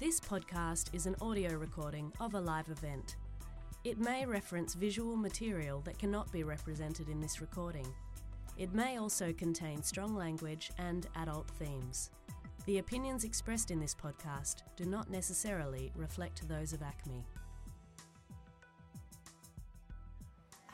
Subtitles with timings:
[0.00, 3.16] This podcast is an audio recording of a live event.
[3.84, 7.86] It may reference visual material that cannot be represented in this recording.
[8.56, 12.12] It may also contain strong language and adult themes.
[12.64, 17.22] The opinions expressed in this podcast do not necessarily reflect those of ACMI.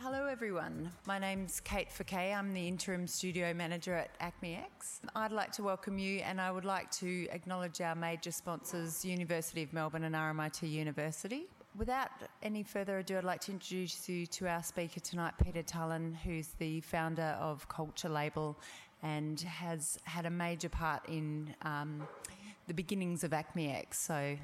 [0.08, 0.92] Hello, everyone.
[1.04, 2.32] My name's Kate Fouquet.
[2.32, 5.00] I'm the interim studio manager at ACMI X.
[5.16, 9.64] I'd like to welcome you, and I would like to acknowledge our major sponsors, University
[9.64, 11.48] of Melbourne and RMIT University.
[11.76, 16.14] Without any further ado, I'd like to introduce you to our speaker tonight, Peter Tullin,
[16.14, 18.56] who's the founder of Culture Label
[19.02, 22.06] and has had a major part in um,
[22.68, 23.98] the beginnings of ACMI X.
[23.98, 24.36] So,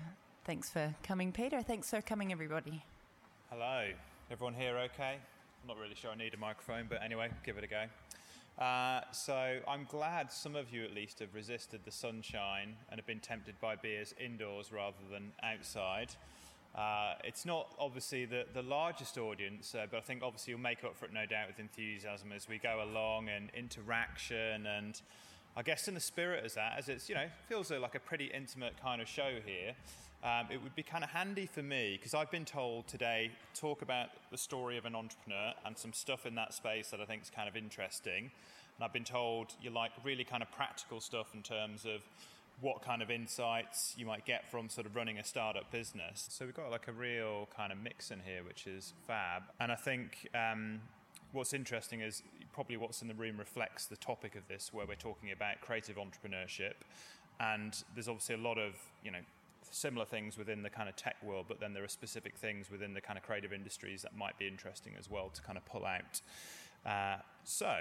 [0.44, 1.62] thanks for coming, Peter.
[1.62, 2.83] Thanks for coming, everybody.
[3.48, 3.91] Hello.
[4.28, 5.19] Everyone here okay?
[5.62, 7.84] I'm not really sure I need a microphone, but anyway, give it a go.
[8.58, 13.06] Uh, so I'm glad some of you at least have resisted the sunshine and have
[13.06, 16.08] been tempted by beers indoors rather than outside.
[16.74, 20.82] Uh, it's not obviously the, the largest audience, uh, but I think obviously you'll make
[20.82, 25.00] up for it no doubt with enthusiasm as we go along and interaction and
[25.54, 28.32] I guess in the spirit as that, as it's, you know, feels like a pretty
[28.34, 29.74] intimate kind of show here,
[30.25, 33.83] um, it would be kind of handy for me because I've been told today talk
[33.83, 37.23] about the story of an entrepreneur and some stuff in that space that I think
[37.23, 38.31] is kind of interesting.
[38.77, 42.03] And I've been told you like really kind of practical stuff in terms of
[42.61, 46.27] what kind of insights you might get from sort of running a startup business.
[46.31, 49.43] So we've got like a real kind of mix in here, which is fab.
[49.59, 50.81] And I think um,
[51.33, 54.95] what's interesting is probably what's in the room reflects the topic of this, where we're
[54.95, 56.75] talking about creative entrepreneurship.
[57.41, 59.19] And there's obviously a lot of, you know,
[59.70, 62.94] similar things within the kind of tech world, but then there are specific things within
[62.94, 65.84] the kind of creative industries that might be interesting as well to kind of pull
[65.84, 66.20] out.
[66.84, 67.77] Uh, so,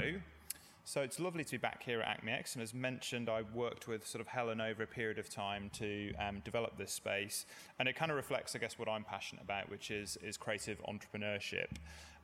[0.83, 3.87] so it's lovely to be back here at ACMI X, and as mentioned, I worked
[3.87, 7.45] with sort of Helen over a period of time to um, develop this space,
[7.79, 10.81] and it kind of reflects, I guess, what I'm passionate about, which is is creative
[10.83, 11.67] entrepreneurship.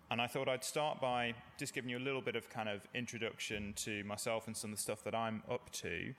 [0.09, 2.87] And I thought I'd start by just giving you a little bit of kind of
[2.95, 6.13] introduction to myself and some of the stuff that I'm up to,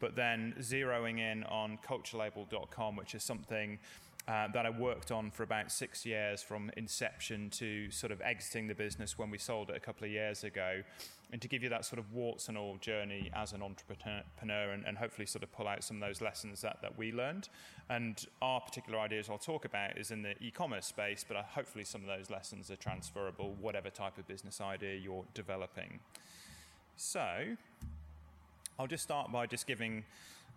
[0.00, 3.78] but then zeroing in on culturelabel.com, which is something
[4.26, 8.66] uh, that I worked on for about six years from inception to sort of exiting
[8.68, 10.82] the business when we sold it a couple of years ago.
[11.30, 14.84] And to give you that sort of warts and all journey as an entrepreneur and,
[14.86, 17.48] and hopefully sort of pull out some of those lessons that, that we learned.
[17.90, 21.84] And our particular ideas I'll talk about is in the e commerce space, but hopefully
[21.84, 25.98] some of those lessons are transferable, whatever type of business idea you're developing.
[26.96, 27.56] So,
[28.76, 30.02] I'll just start by just giving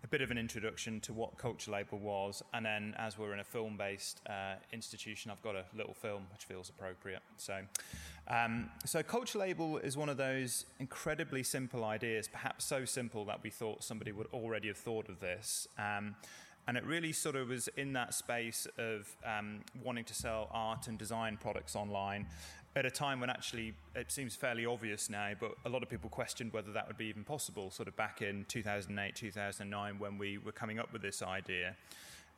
[0.02, 3.38] a bit of an introduction to what Culture Label was, and then as we're in
[3.38, 7.22] a film based uh, institution, I've got a little film which feels appropriate.
[7.36, 7.60] So,
[8.26, 13.42] um, so, Culture Label is one of those incredibly simple ideas, perhaps so simple that
[13.42, 15.68] we thought somebody would already have thought of this.
[15.78, 16.16] Um,
[16.66, 20.86] and it really sort of was in that space of um, wanting to sell art
[20.86, 22.26] and design products online
[22.78, 26.08] at a time when actually it seems fairly obvious now, but a lot of people
[26.08, 30.38] questioned whether that would be even possible, sort of back in 2008, 2009, when we
[30.38, 31.74] were coming up with this idea.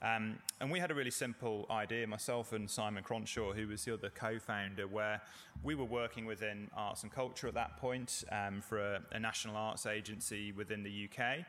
[0.03, 3.93] Um, and we had a really simple idea, myself and Simon Cronshaw, who was the
[3.93, 5.21] other co founder, where
[5.63, 9.57] we were working within arts and culture at that point um, for a, a, national
[9.57, 11.45] arts agency within the UK.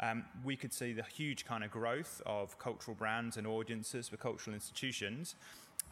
[0.00, 4.16] Um, we could see the huge kind of growth of cultural brands and audiences for
[4.16, 5.34] cultural institutions.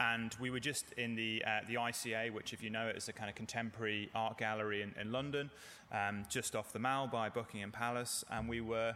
[0.00, 3.08] And we were just in the uh, the ICA, which, if you know it, is
[3.08, 5.50] a kind of contemporary art gallery in, in London,
[5.92, 8.24] um, just off the Mall by Buckingham Palace.
[8.30, 8.94] And we were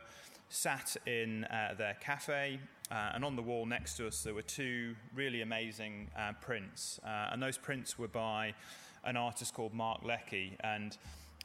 [0.48, 4.42] sat in uh, their cafe, uh, and on the wall next to us there were
[4.42, 8.54] two really amazing uh, prints, uh, and those prints were by
[9.04, 10.98] an artist called Mark Leckey, and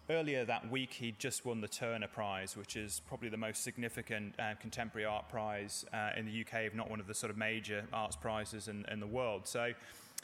[0.09, 4.33] earlier that week he'd just won the Turner Prize, which is probably the most significant
[4.39, 7.37] uh, contemporary art prize uh, in the UK, if not one of the sort of
[7.37, 9.47] major arts prizes in, in the world.
[9.47, 9.73] So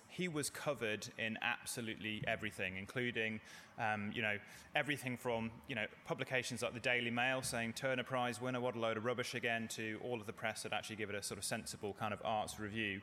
[0.07, 3.39] he was covered in absolutely everything, including,
[3.79, 4.37] um, you know,
[4.75, 8.79] everything from, you know, publications like the Daily Mail saying Turner Prize winner, what a
[8.79, 11.39] load of rubbish again, to all of the press that actually give it a sort
[11.39, 13.01] of sensible kind of arts review.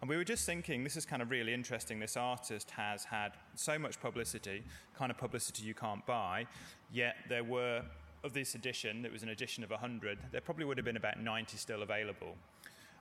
[0.00, 1.98] And we were just thinking, this is kind of really interesting.
[1.98, 4.62] This artist has had so much publicity,
[4.96, 6.46] kind of publicity you can't buy,
[6.92, 7.82] yet there were,
[8.22, 11.20] of this edition, it was an edition of 100, there probably would have been about
[11.20, 12.36] 90 still available.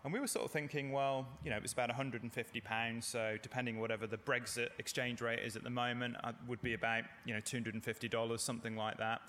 [0.06, 3.38] And we were sort of thinking, well, you know, it was about 150 pounds, so
[3.42, 7.34] depending whatever the Brexit exchange rate is at the moment, uh, would be about you
[7.34, 9.22] know 250 dollars, something like that.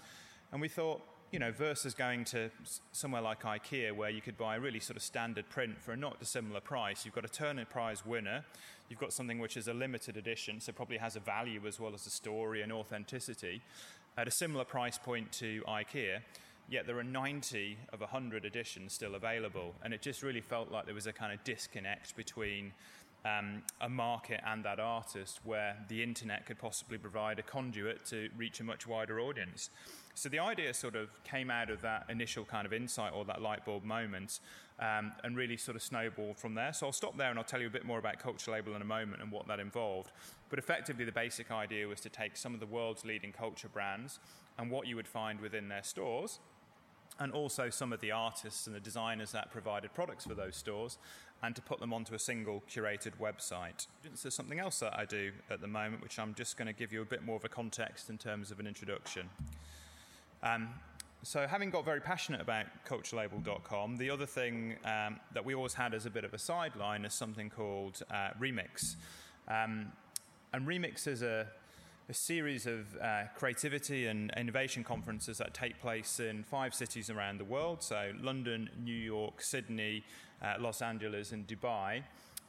[0.53, 1.01] And we thought,
[1.37, 2.49] you know, versus going to
[2.93, 5.97] somewhere like IKEA where you could buy a really sort of standard print for a
[5.97, 7.05] not dissimilar price.
[7.05, 8.43] You've got a Turner Prize winner.
[8.89, 11.93] You've got something which is a limited edition, so probably has a value as well
[11.93, 13.61] as a story and authenticity
[14.17, 16.23] at a similar price point to IKEA
[16.71, 19.75] yet there are 90 of 100 editions still available.
[19.85, 22.73] And it just really felt like there was a kind of disconnect between
[23.27, 28.31] um, a market and that artist where the internet could possibly provide a conduit to
[28.37, 29.71] reach a much wider audience.
[30.17, 33.43] So the idea sort of came out of that initial kind of insight or that
[33.43, 34.41] light bulb moment
[34.81, 36.73] um, and really sort of snowballed from there.
[36.73, 38.81] So I'll stop there and I'll tell you a bit more about Culture Label in
[38.81, 40.13] a moment and what that involved.
[40.49, 44.19] But effectively, the basic idea was to take some of the world's leading culture brands
[44.57, 46.39] and what you would find within their stores
[47.21, 50.97] and also some of the artists and the designers that provided products for those stores
[51.43, 53.87] and to put them onto a single curated website.
[54.03, 56.91] There's something else that I do at the moment, which I'm just going to give
[56.91, 59.29] you a bit more of a context in terms of an introduction.
[60.47, 60.69] Um,
[61.23, 65.93] so, having got very passionate about culturelabel.com, the other thing um, that we always had
[65.93, 68.95] as a bit of a sideline is something called uh, Remix.
[69.49, 69.91] Um,
[70.53, 71.49] and Remix is a,
[72.09, 77.39] a series of uh, creativity and innovation conferences that take place in five cities around
[77.39, 80.05] the world so, London, New York, Sydney,
[80.43, 82.05] uh, Los Angeles, and Dubai.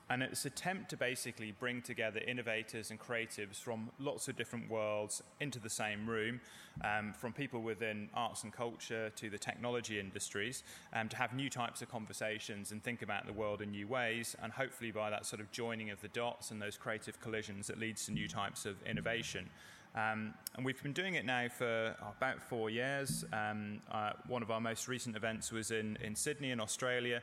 [0.09, 4.69] And it's an attempt to basically bring together innovators and creatives from lots of different
[4.69, 6.39] worlds into the same room,
[6.83, 10.63] um, from people within arts and culture to the technology industries,
[10.93, 14.35] um, to have new types of conversations and think about the world in new ways.
[14.41, 17.77] And hopefully, by that sort of joining of the dots and those creative collisions, it
[17.77, 19.49] leads to new types of innovation.
[19.95, 23.25] Um, and we've been doing it now for about four years.
[23.33, 27.21] Um, uh, one of our most recent events was in, in Sydney, in Australia.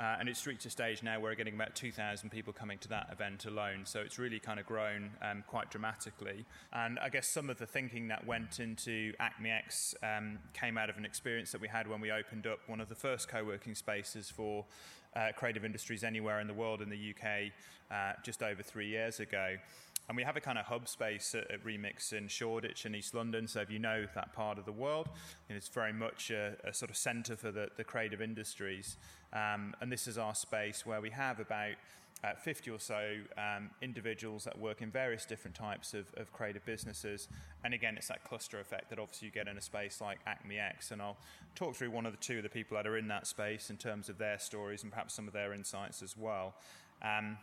[0.00, 2.88] Uh, and it's reached a stage now where we're getting about 2,000 people coming to
[2.88, 3.82] that event alone.
[3.84, 6.46] So it's really kind of grown um, quite dramatically.
[6.72, 10.88] And I guess some of the thinking that went into ACMI X um, came out
[10.88, 13.44] of an experience that we had when we opened up one of the first co
[13.44, 14.64] working spaces for
[15.14, 17.52] uh, creative industries anywhere in the world in the UK
[17.90, 19.56] uh, just over three years ago.
[20.08, 23.14] And we have a kind of hub space at, at, Remix in Shoreditch in East
[23.14, 23.46] London.
[23.46, 25.08] So if you know that part of the world,
[25.48, 28.96] it's very much a, a sort of centre for the, the, creative industries.
[29.32, 31.74] Um, and this is our space where we have about
[32.24, 36.64] uh, 50 or so um, individuals that work in various different types of, of, creative
[36.64, 37.26] businesses.
[37.64, 40.60] And again, it's that cluster effect that obviously you get in a space like ACMI
[40.60, 40.92] X.
[40.92, 41.16] And I'll
[41.56, 43.76] talk through one of the two of the people that are in that space in
[43.76, 46.54] terms of their stories and perhaps some of their insights as well.
[47.02, 47.38] Um,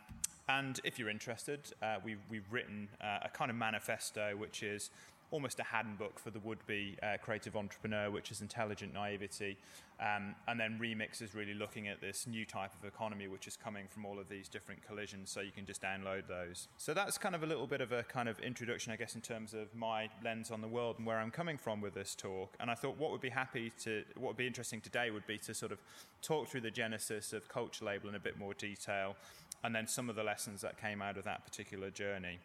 [0.58, 4.90] and if you're interested, uh, we've, we've, written uh, a kind of manifesto which is
[5.30, 9.56] almost a handbook for the would-be uh, creative entrepreneur, which is intelligent naivety.
[10.00, 13.56] Um, and then Remix is really looking at this new type of economy, which is
[13.56, 15.30] coming from all of these different collisions.
[15.30, 16.68] So you can just download those.
[16.78, 19.20] So that's kind of a little bit of a kind of introduction, I guess, in
[19.20, 22.56] terms of my lens on the world and where I'm coming from with this talk.
[22.58, 25.38] And I thought what would be happy to, what would be interesting today would be
[25.38, 25.78] to sort of
[26.22, 29.14] talk through the genesis of Culture Label in a bit more detail
[29.62, 32.38] and then some of the lessons that came out of that particular journey.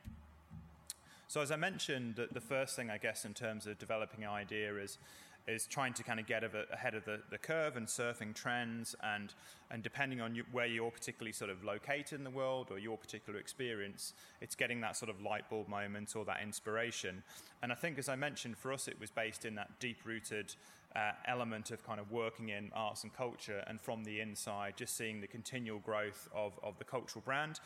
[1.28, 4.76] So, as I mentioned, the first thing I guess in terms of developing an idea
[4.76, 4.98] is
[5.48, 9.34] is trying to kind of get ahead of the, the curve and surfing trends and
[9.72, 12.98] and depending on you, where you're particularly sort of located in the world or your
[12.98, 17.24] particular experience, it's getting that sort of light bulb moment or that inspiration.
[17.64, 20.56] And I think, as I mentioned, for us it was based in that deep rooted
[20.96, 24.96] uh, element of kind of working in arts and culture and from the inside, just
[24.96, 27.60] seeing the continual growth of, of the cultural brand.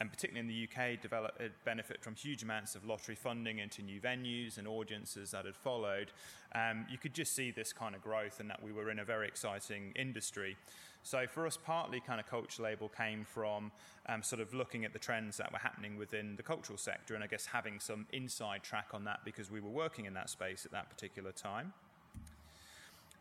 [0.00, 4.00] And particularly in the UK, develop, benefit from huge amounts of lottery funding into new
[4.00, 6.10] venues and audiences that had followed.
[6.52, 9.04] Um, you could just see this kind of growth and that we were in a
[9.04, 10.56] very exciting industry.
[11.04, 13.70] So for us, partly kind of culture label came from
[14.06, 17.22] um, sort of looking at the trends that were happening within the cultural sector and
[17.22, 20.64] I guess having some inside track on that because we were working in that space
[20.66, 21.72] at that particular time.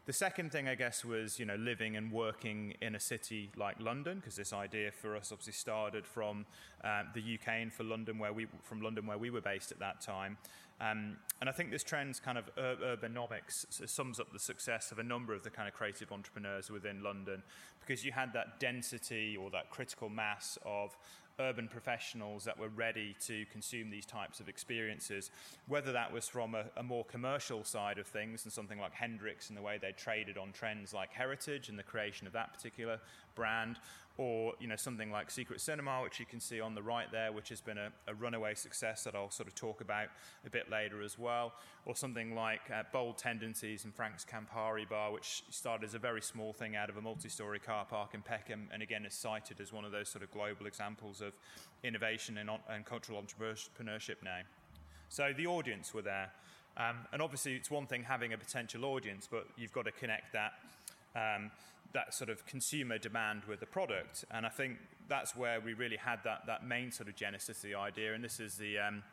[0.05, 3.79] The second thing, I guess, was you know living and working in a city like
[3.79, 6.45] London, because this idea for us obviously started from
[6.83, 9.79] uh, the UK and for London, where we from London where we were based at
[9.79, 10.37] that time.
[10.81, 14.99] Um, and I think this trend's kind of ur- urbanomics sums up the success of
[14.99, 17.41] a number of the kind of creative entrepreneurs within London,
[17.79, 20.97] because you had that density or that critical mass of
[21.39, 25.31] urban professionals that were ready to consume these types of experiences,
[25.67, 29.49] whether that was from a, a, more commercial side of things and something like Hendrick's
[29.49, 32.99] and the way they traded on trends like heritage and the creation of that particular
[33.35, 33.79] brand,
[34.17, 37.31] or you know something like Secret Cinema, which you can see on the right there,
[37.31, 40.07] which has been a, a runaway success that I'll sort of talk about
[40.45, 41.53] a bit later as well,
[41.85, 46.21] or something like uh, Bold Tendencies and Frank's Campari Bar, which started as a very
[46.21, 49.73] small thing out of a multi-story car park in Peckham, and again is cited as
[49.73, 51.33] one of those sort of global examples of
[51.83, 54.41] innovation and, and cultural entrepreneurship now.
[55.09, 56.31] So the audience were there.
[56.75, 60.33] Um, and obviously, it's one thing having a potential audience, but you've got to connect
[60.33, 60.53] that
[61.15, 61.51] um,
[61.93, 64.25] that sort of consumer demand with the product.
[64.31, 67.69] And I think that's where we really had that, that main sort of genesis of
[67.69, 68.13] the idea.
[68.13, 69.03] And this is the, um,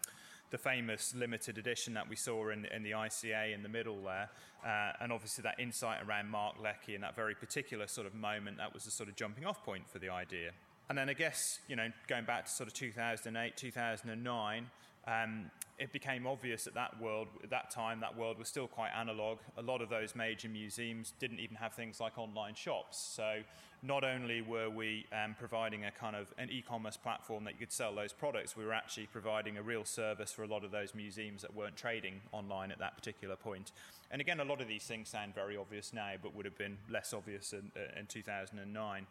[0.51, 4.29] the famous limited edition that we saw in, in the ICA in the middle there,
[4.65, 8.59] uh, and obviously that insight around Mark Leckey and that very particular sort of moment
[8.59, 10.51] that was the sort of jumping off point for the idea.
[10.89, 14.71] And then I guess, you know, going back to sort of 2008, 2009,
[15.07, 18.90] um, it became obvious that that world, at that time, that world was still quite
[18.90, 19.38] analog.
[19.57, 22.99] A lot of those major museums didn't even have things like online shops.
[22.99, 23.40] So
[23.83, 27.73] not only were we um, providing a kind of an e-commerce platform that you could
[27.73, 30.95] sell those products, we were actually providing a real service for a lot of those
[30.95, 33.73] museums that weren't trading online at that particular point.
[34.11, 36.76] And again, a lot of these things sound very obvious now, but would have been
[36.90, 39.07] less obvious in, uh, in 2009.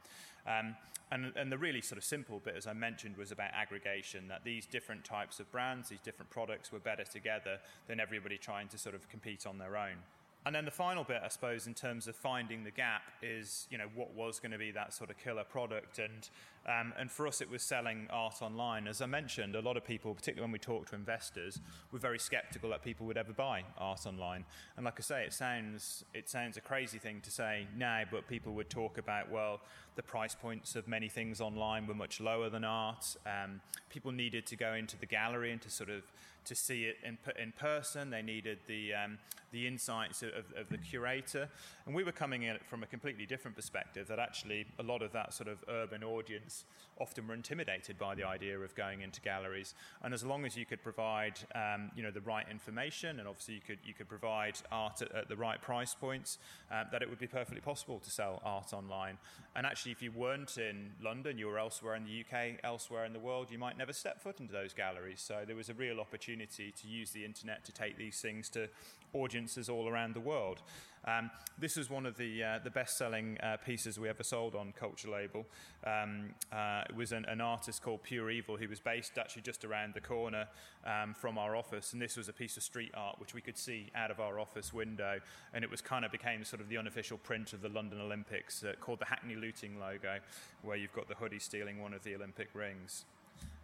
[0.49, 0.75] Um,
[1.11, 4.43] and, and, the really sort of simple bit, as I mentioned, was about aggregation, that
[4.43, 8.77] these different types of brands, these different products were better together than everybody trying to
[8.77, 9.97] sort of compete on their own.
[10.45, 13.77] And then the final bit, I suppose, in terms of finding the gap is, you
[13.77, 15.99] know, what was going to be that sort of killer product.
[15.99, 16.29] And,
[16.65, 18.87] um, and for us, it was selling art online.
[18.87, 21.59] As I mentioned, a lot of people, particularly when we talk to investors,
[21.91, 24.45] were very skeptical that people would ever buy art online.
[24.77, 28.25] And like I say, it sounds, it sounds a crazy thing to say now, but
[28.27, 29.59] people would talk about, well,
[29.95, 33.17] the price points of many things online were much lower than art.
[33.25, 36.03] Um, people needed to go into the gallery and to sort of
[36.49, 38.09] to see it in, in person.
[38.09, 39.19] They needed the, um,
[39.51, 41.47] the insights of, of, the curator.
[41.85, 45.13] And we were coming in from a completely different perspective that actually a lot of
[45.13, 46.65] that sort of urban audience
[46.99, 49.73] often were intimidated by the idea of going into galleries.
[50.03, 53.55] And as long as you could provide um, you know, the right information and obviously
[53.55, 56.37] you could, you could provide art at, at the right price points,
[56.71, 59.17] uh, that it would be perfectly possible to sell art online.
[59.55, 63.13] And actually, if you weren't in London, you were elsewhere in the UK, elsewhere in
[63.13, 65.21] the world, you might never step foot into those galleries.
[65.21, 68.49] So there was a real opportunity opportunity to use the internet to take these things
[68.49, 68.67] to
[69.13, 70.61] audiences all around the world.
[71.05, 74.73] Um, this was one of the uh, the best-selling uh, pieces we ever sold on
[74.73, 75.45] Culture Label.
[75.85, 79.63] Um, uh, it was an, an, artist called Pure Evil who was based actually just
[79.63, 80.47] around the corner
[80.85, 83.57] um, from our office, and this was a piece of street art which we could
[83.57, 85.19] see out of our office window,
[85.53, 88.63] and it was kind of became sort of the unofficial print of the London Olympics,
[88.63, 90.19] uh, called the Hackney Looting logo,
[90.63, 93.05] where you've got the hoodie stealing one of the Olympic rings.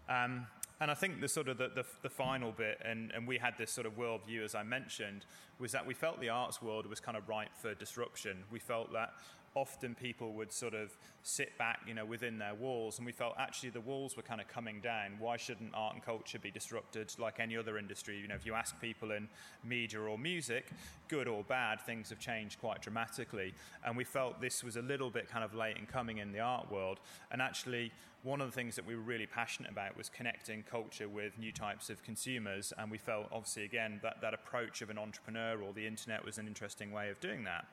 [0.08, 0.48] Um,
[0.82, 3.58] and I think the sort of the, the, the, final bit, and, and we had
[3.58, 5.25] this sort of worldview, as I mentioned,
[5.58, 8.44] was that we felt the arts world was kind of ripe for disruption.
[8.51, 9.13] We felt that
[9.56, 13.34] often people would sort of sit back, you know, within their walls, and we felt
[13.38, 15.14] actually the walls were kind of coming down.
[15.18, 18.18] Why shouldn't art and culture be disrupted like any other industry?
[18.18, 19.28] You know, if you ask people in
[19.64, 20.68] media or music,
[21.08, 23.54] good or bad, things have changed quite dramatically,
[23.86, 26.42] and we felt this was a little bit kind of late in coming in the
[26.42, 27.00] art world,
[27.32, 27.92] and actually
[28.24, 31.52] one of the things that we were really passionate about was connecting culture with new
[31.52, 32.74] types of consumers.
[32.76, 36.40] And we felt, obviously, again, that that approach of an entrepreneur or the internet was
[36.40, 37.66] an interesting way of doing that.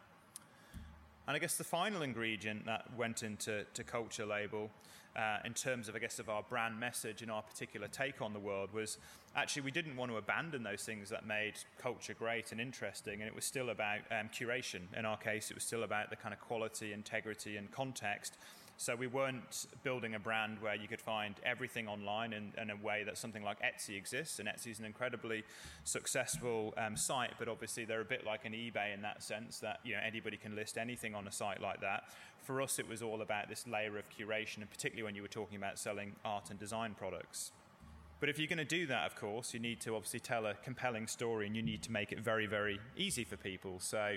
[1.29, 4.71] And I guess the final ingredient that went into to Culture Label,
[5.14, 8.33] uh, in terms of, I guess, of our brand message and our particular take on
[8.33, 8.99] the world, was
[9.37, 13.29] actually we didn't want to abandon those things that made culture great and interesting, and
[13.29, 14.81] it was still about um, curation.
[14.97, 18.37] In our case, it was still about the kind of quality, integrity, and context
[18.76, 22.76] so we weren't building a brand where you could find everything online in, in a
[22.76, 24.38] way that something like Etsy exists.
[24.38, 25.45] And Etsy is an incredibly
[25.85, 29.81] successful um, site, but obviously they're a bit like an eBay in that sense that
[29.85, 32.05] you know anybody can list anything on a site like that.
[32.43, 35.29] For us, it was all about this layer of curation, and particularly when you were
[35.29, 37.52] talking about selling art and design products.
[38.23, 40.55] But if you're going to do that, of course, you need to obviously tell a
[40.55, 43.81] compelling story and you need to make it very, very easy for people.
[43.81, 44.17] So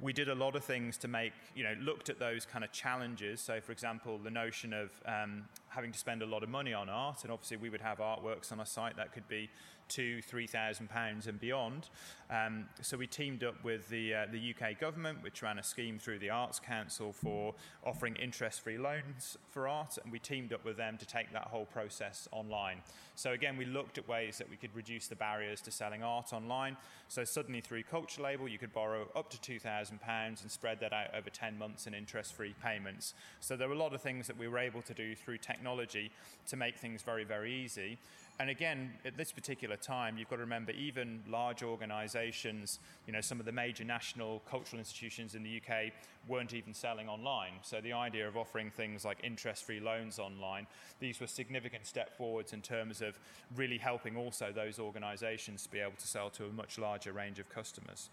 [0.00, 2.72] we did a lot of things to make, you know, looked at those kind of
[2.72, 3.40] challenges.
[3.40, 6.88] So, for example, the notion of um, having to spend a lot of money on
[6.88, 9.48] art, and obviously we would have artworks on a site that could be
[9.88, 11.88] thousand pounds and beyond.
[12.30, 15.98] Um, so we teamed up with the uh, the UK government, which ran a scheme
[15.98, 20.76] through the Arts Council for offering interest-free loans for art, and we teamed up with
[20.76, 22.78] them to take that whole process online.
[23.14, 26.32] So again, we looked at ways that we could reduce the barriers to selling art
[26.32, 26.76] online.
[27.08, 30.80] So suddenly, through Culture Label, you could borrow up to two thousand pounds and spread
[30.80, 33.14] that out over ten months in interest-free payments.
[33.40, 36.10] So there were a lot of things that we were able to do through technology
[36.48, 37.98] to make things very, very easy.
[38.40, 43.20] And again, at this particular time, you've got to remember even large organisations, you know,
[43.20, 45.92] some of the major national cultural institutions in the UK
[46.26, 47.52] weren't even selling online.
[47.62, 50.66] So the idea of offering things like interest-free loans online,
[50.98, 53.20] these were significant step forwards in terms of
[53.54, 57.38] really helping also those organisations to be able to sell to a much larger range
[57.38, 58.10] of customers.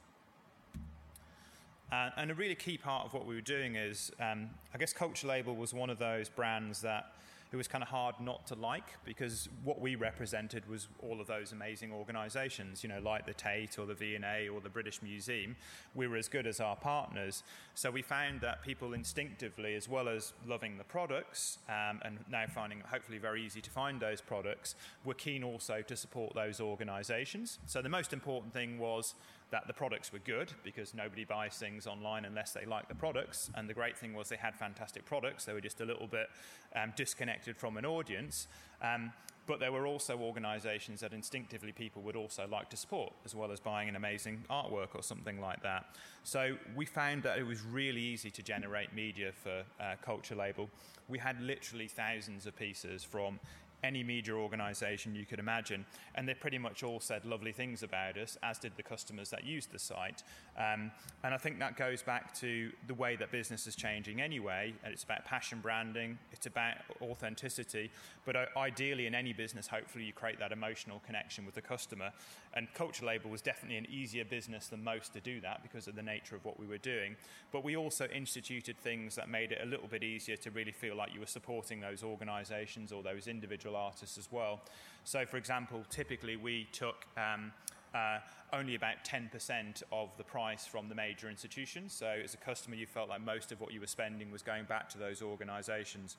[1.92, 4.94] Uh, and a really key part of what we were doing is, um, I guess
[4.94, 7.12] Culture Label was one of those brands that
[7.52, 11.28] it was kind of hard not to like because what we represented was all of
[11.28, 15.58] those amazing organisations, you know, like the Tate or the V&A or the British Museum.
[15.94, 17.44] We were as good as our partners.
[17.76, 22.46] So we found that people instinctively, as well as loving the products um, and now
[22.48, 27.60] finding hopefully very easy to find those products, were keen also to support those organisations.
[27.66, 29.14] So the most important thing was
[29.52, 33.50] that the products were good because nobody buys things online unless they like the products.
[33.54, 35.46] And the great thing was they had fantastic products.
[35.46, 36.30] They were just a little bit
[36.76, 38.48] um, disconnected from an audience.
[38.82, 39.12] Um,
[39.48, 43.52] but there were also organisations that instinctively people would also like to support, as well
[43.52, 45.96] as buying an amazing artwork or something like that.
[46.24, 50.70] So we found that it was really easy to generate media for uh, Culture Label.
[51.10, 53.40] We had literally thousands of pieces from
[53.84, 55.86] any media organisation you could imagine,
[56.16, 59.44] and they pretty much all said lovely things about us, as did the customers that
[59.44, 60.24] used the site.
[60.58, 60.92] Um,
[61.24, 64.74] and I think that goes back to the way that business is changing anyway.
[64.84, 67.92] And it's about passion branding, it's about authenticity,
[68.26, 72.12] but uh, ideally in any business, hopefully you create that emotional connection with the customer.
[72.54, 75.96] And Culture Label was definitely an easier business than most to do that because of
[75.96, 77.16] the nature of what we were doing.
[77.52, 80.96] But we also instituted things that made it a little bit easier to really feel
[80.96, 84.62] like you were supporting those organisations or those individual artists as well.
[85.06, 87.54] So, for example, typically we took um,
[87.96, 88.20] uh,
[88.54, 91.94] only about 10% of the price from the major institutions.
[91.94, 94.66] So, as a customer, you felt like most of what you were spending was going
[94.66, 96.18] back to those organisations.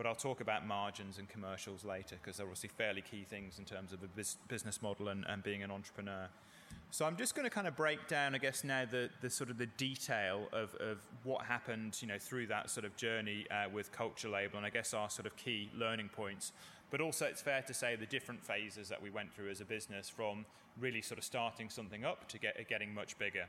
[0.00, 3.66] But I'll talk about margins and commercials later because they're obviously fairly key things in
[3.66, 4.08] terms of a
[4.48, 6.26] business model and, and being an entrepreneur.
[6.90, 9.50] So I'm just going to kind of break down, I guess, now the, the sort
[9.50, 13.68] of the detail of, of what happened, you know, through that sort of journey uh,
[13.68, 16.52] with Culture Label, and I guess our sort of key learning points.
[16.90, 19.66] But also, it's fair to say the different phases that we went through as a
[19.66, 20.46] business from
[20.80, 23.44] really sort of starting something up to get, getting much bigger.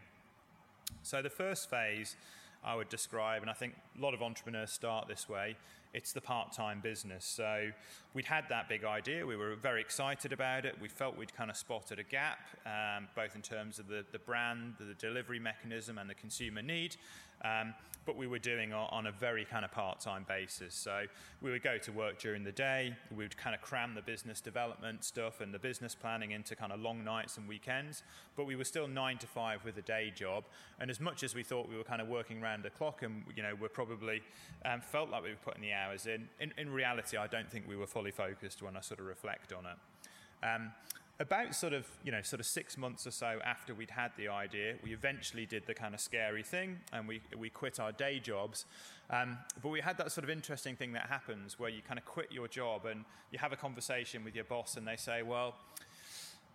[1.02, 2.18] So, the first phase
[2.62, 5.56] I would describe, and I think a lot of entrepreneurs start this way,
[5.94, 7.26] it's the part time business.
[7.26, 7.70] So,
[8.14, 11.50] we'd had that big idea, we were very excited about it, we felt we'd kind
[11.50, 15.98] of spotted a gap, um, both in terms of the, the brand, the delivery mechanism,
[15.98, 16.98] and the consumer need.
[17.44, 17.74] Um,
[18.06, 20.74] but we were doing on a very kind of part time basis.
[20.74, 21.04] So
[21.42, 24.42] we would go to work during the day, we would kind of cram the business
[24.42, 28.04] development stuff and the business planning into kind of long nights and weekends,
[28.36, 30.46] but we were still nine to five with a day job.
[30.80, 33.24] And as much as we thought we were kind of working around the clock and,
[33.36, 34.22] you know, we're probably
[34.66, 37.68] um, felt like we were putting the hours in, in, in reality, I don't think
[37.68, 40.46] we were fully focused when I sort of reflect on it.
[40.46, 40.72] Um,
[41.22, 44.28] about sort of you know sort of six months or so after we'd had the
[44.28, 48.20] idea, we eventually did the kind of scary thing, and we we quit our day
[48.20, 48.66] jobs.
[49.10, 52.06] Um, but we had that sort of interesting thing that happens where you kind of
[52.06, 55.56] quit your job and you have a conversation with your boss, and they say, well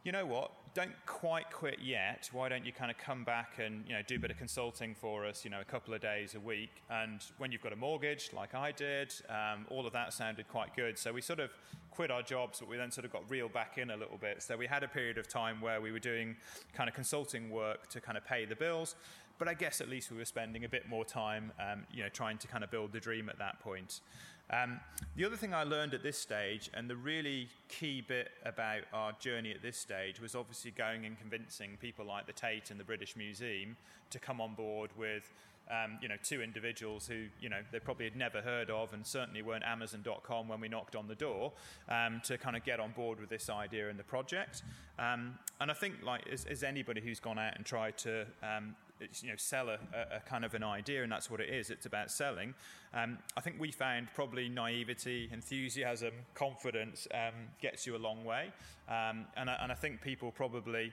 [0.06, 2.30] you know what, don't quite quit yet.
[2.32, 4.94] Why don't you kind of come back and you know do a bit of consulting
[4.94, 6.70] for us, you know, a couple of days a week?
[6.88, 10.76] And when you've got a mortgage, like I did, um, all of that sounded quite
[10.76, 10.96] good.
[10.96, 11.50] So we sort of
[11.90, 14.44] quit our jobs, but we then sort of got reeled back in a little bit.
[14.44, 16.36] So we had a period of time where we were doing
[16.72, 18.94] kind of consulting work to kind of pay the bills.
[19.38, 22.08] But I guess at least we were spending a bit more time, um, you know,
[22.08, 24.00] trying to kind of build the dream at that point.
[24.50, 24.80] Um,
[25.16, 29.12] the other thing I learned at this stage, and the really key bit about our
[29.12, 32.84] journey at this stage, was obviously going and convincing people like the Tate and the
[32.84, 33.76] British Museum
[34.10, 35.32] to come on board with.
[35.68, 39.04] Um, you know, two individuals who, you know, they probably had never heard of and
[39.04, 41.50] certainly weren't Amazon.com when we knocked on the door
[41.88, 44.62] um, to kind of get on board with this idea and the project.
[44.96, 48.76] Um, and I think, like, as, as, anybody who's gone out and tried to um,
[49.00, 51.70] you know, sell a, a, kind of an idea, and that's what it is.
[51.70, 52.54] It's about selling.
[52.94, 58.52] Um, I think we found probably naivety, enthusiasm, confidence um, gets you a long way,
[58.88, 60.92] um, and, I, and I think people probably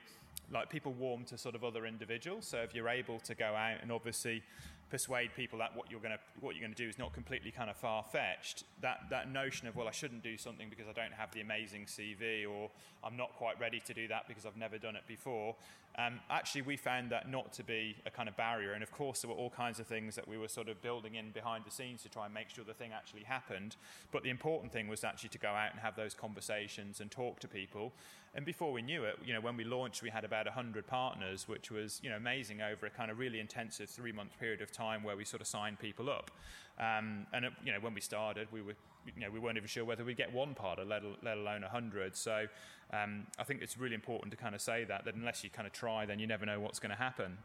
[0.52, 2.46] like people warm to sort of other individuals.
[2.46, 4.42] So if you're able to go out and obviously
[4.90, 7.50] persuade people that what you're going to what you're going to do is not completely
[7.50, 8.64] kind of far fetched.
[8.80, 11.86] That that notion of well, I shouldn't do something because I don't have the amazing
[11.86, 12.70] CV, or
[13.02, 15.56] I'm not quite ready to do that because I've never done it before.
[15.96, 19.22] Um, actually, we found that not to be a kind of barrier, and of course,
[19.22, 21.70] there were all kinds of things that we were sort of building in behind the
[21.70, 23.76] scenes to try and make sure the thing actually happened.
[24.10, 27.38] But the important thing was actually to go out and have those conversations and talk
[27.40, 27.92] to people.
[28.34, 31.46] And before we knew it, you know, when we launched, we had about 100 partners,
[31.46, 35.04] which was, you know, amazing over a kind of really intensive three-month period of time
[35.04, 36.32] where we sort of signed people up.
[36.78, 38.74] Um, and, it, you know, when we started, we were,
[39.06, 42.16] you know, we weren't even sure whether we'd get one partner, let, let alone 100.
[42.16, 42.46] So
[42.92, 45.66] um, I think it's really important to kind of say that, that unless you kind
[45.66, 47.38] of try, then you never know what's going to happen.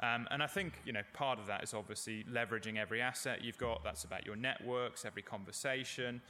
[0.00, 3.56] Um, and I think you know part of that is obviously leveraging every asset you've
[3.56, 3.82] got.
[3.82, 6.20] That's about your networks, every conversation.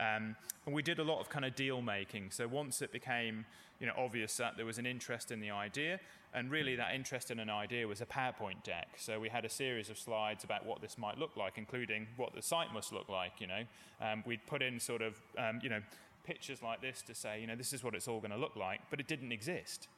[0.00, 2.30] Um, and we did a lot of kind of deal making.
[2.30, 3.44] So once it became
[3.80, 6.00] you know obvious that there was an interest in the idea,
[6.32, 8.88] and really that interest in an idea was a PowerPoint deck.
[8.96, 12.34] So we had a series of slides about what this might look like, including what
[12.34, 13.40] the site must look like.
[13.40, 13.62] You know,
[14.00, 15.80] um, we'd put in sort of um, you know
[16.24, 18.56] pictures like this to say you know this is what it's all going to look
[18.56, 19.88] like, but it didn't exist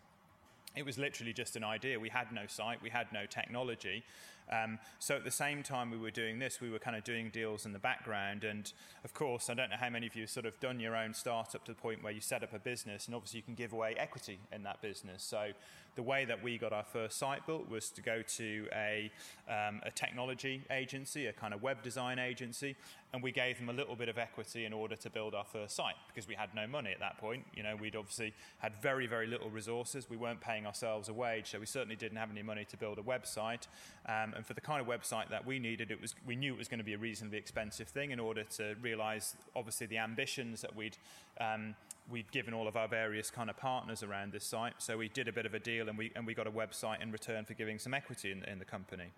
[0.76, 1.98] it was literally just an idea.
[1.98, 4.04] We had no site, we had no technology.
[4.50, 7.30] Um, so at the same time we were doing this, we were kind of doing
[7.30, 8.44] deals in the background.
[8.44, 8.72] And
[9.04, 11.14] of course, I don't know how many of you have sort of done your own
[11.14, 13.72] startup to the point where you set up a business, and obviously you can give
[13.72, 15.22] away equity in that business.
[15.22, 15.50] So
[15.96, 19.10] the way that we got our first site built was to go to a,
[19.48, 22.76] um, a technology agency, a kind of web design agency,
[23.12, 25.74] and we gave them a little bit of equity in order to build our first
[25.74, 27.44] site because we had no money at that point.
[27.54, 30.10] You know, we'd obviously had very, very little resources.
[30.10, 32.98] We weren't paying ourselves a wage, so we certainly didn't have any money to build
[32.98, 33.66] a website.
[34.06, 36.58] Um, and for the kind of website that we needed, it was we knew it
[36.58, 40.60] was going to be a reasonably expensive thing in order to realise, obviously, the ambitions
[40.60, 40.98] that we'd
[41.40, 41.74] um,
[42.10, 44.74] we'd given all of our various kind of partners around this site.
[44.78, 47.02] So we did a bit of a deal, and we and we got a website
[47.02, 49.10] in return for giving some equity in, in the company.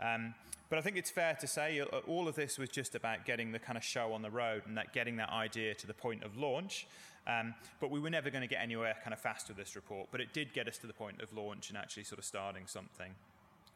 [0.00, 0.34] Um,
[0.70, 3.52] but I think it's fair to say uh, all of this was just about getting
[3.52, 6.22] the kind of show on the road and that getting that idea to the point
[6.22, 6.86] of launch.
[7.26, 10.08] Um, but we were never going to get anywhere kind of fast with this report.
[10.10, 12.66] But it did get us to the point of launch and actually sort of starting
[12.66, 13.12] something.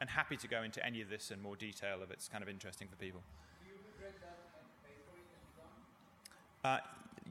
[0.00, 2.48] And happy to go into any of this in more detail if it's kind of
[2.48, 3.20] interesting for people.
[6.64, 6.78] Uh,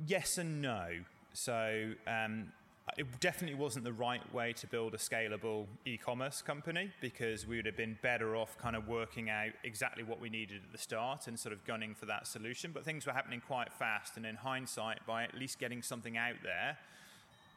[0.08, 0.90] yes and no.
[1.34, 2.52] So um,
[2.98, 7.66] it definitely wasn't the right way to build a scalable e-commerce company because we would
[7.66, 11.28] have been better off kind of working out exactly what we needed at the start
[11.28, 12.72] and sort of gunning for that solution.
[12.74, 16.36] But things were happening quite fast, and in hindsight, by at least getting something out
[16.44, 16.78] there,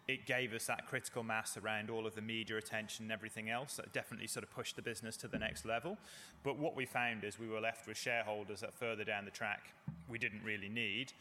[0.08, 3.74] it gave us that critical mass around all of the media attention and everything else
[3.74, 5.98] that definitely sort of pushed the business to the next level.
[6.44, 9.72] But what we found is we were left with shareholders that further down the track
[10.08, 11.12] we didn't really need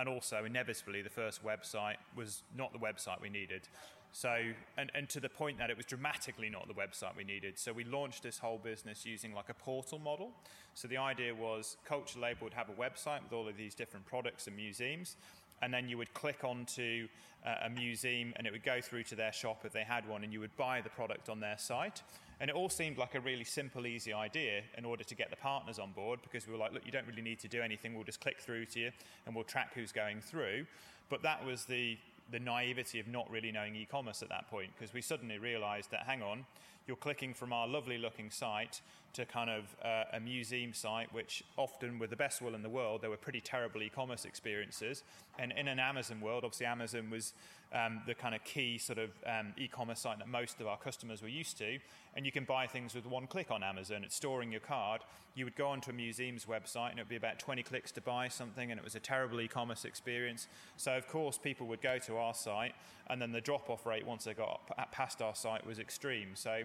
[0.00, 3.68] and also inevitably the first website was not the website we needed.
[4.12, 4.34] So,
[4.76, 7.58] and, and to the point that it was dramatically not the website we needed.
[7.58, 10.32] So, we launched this whole business using like a portal model.
[10.74, 14.06] So, the idea was Culture Label would have a website with all of these different
[14.06, 15.16] products and museums,
[15.62, 17.06] and then you would click onto
[17.46, 20.24] uh, a museum and it would go through to their shop if they had one,
[20.24, 22.02] and you would buy the product on their site.
[22.40, 25.36] And it all seemed like a really simple, easy idea in order to get the
[25.36, 27.94] partners on board because we were like, look, you don't really need to do anything.
[27.94, 28.90] We'll just click through to you
[29.26, 30.66] and we'll track who's going through.
[31.10, 31.98] But that was the,
[32.30, 35.90] the naivety of not really knowing e commerce at that point because we suddenly realized
[35.90, 36.46] that, hang on,
[36.86, 38.80] you're clicking from our lovely looking site
[39.12, 42.68] to kind of uh, a museum site, which often, with the best will in the
[42.68, 45.02] world, there were pretty terrible e commerce experiences.
[45.38, 47.32] And in an Amazon world, obviously, Amazon was
[47.72, 51.22] um, the kind of key sort of um, e-commerce site that most of our customers
[51.22, 51.78] were used to.
[52.14, 54.02] And you can buy things with one click on Amazon.
[54.04, 55.02] It's storing your card.
[55.34, 58.00] You would go onto a museum's website and it would be about 20 clicks to
[58.00, 60.48] buy something, and it was a terrible e-commerce experience.
[60.76, 62.74] So of course, people would go to our site,
[63.08, 66.30] and then the drop-off rate once they got past our site was extreme.
[66.34, 66.62] So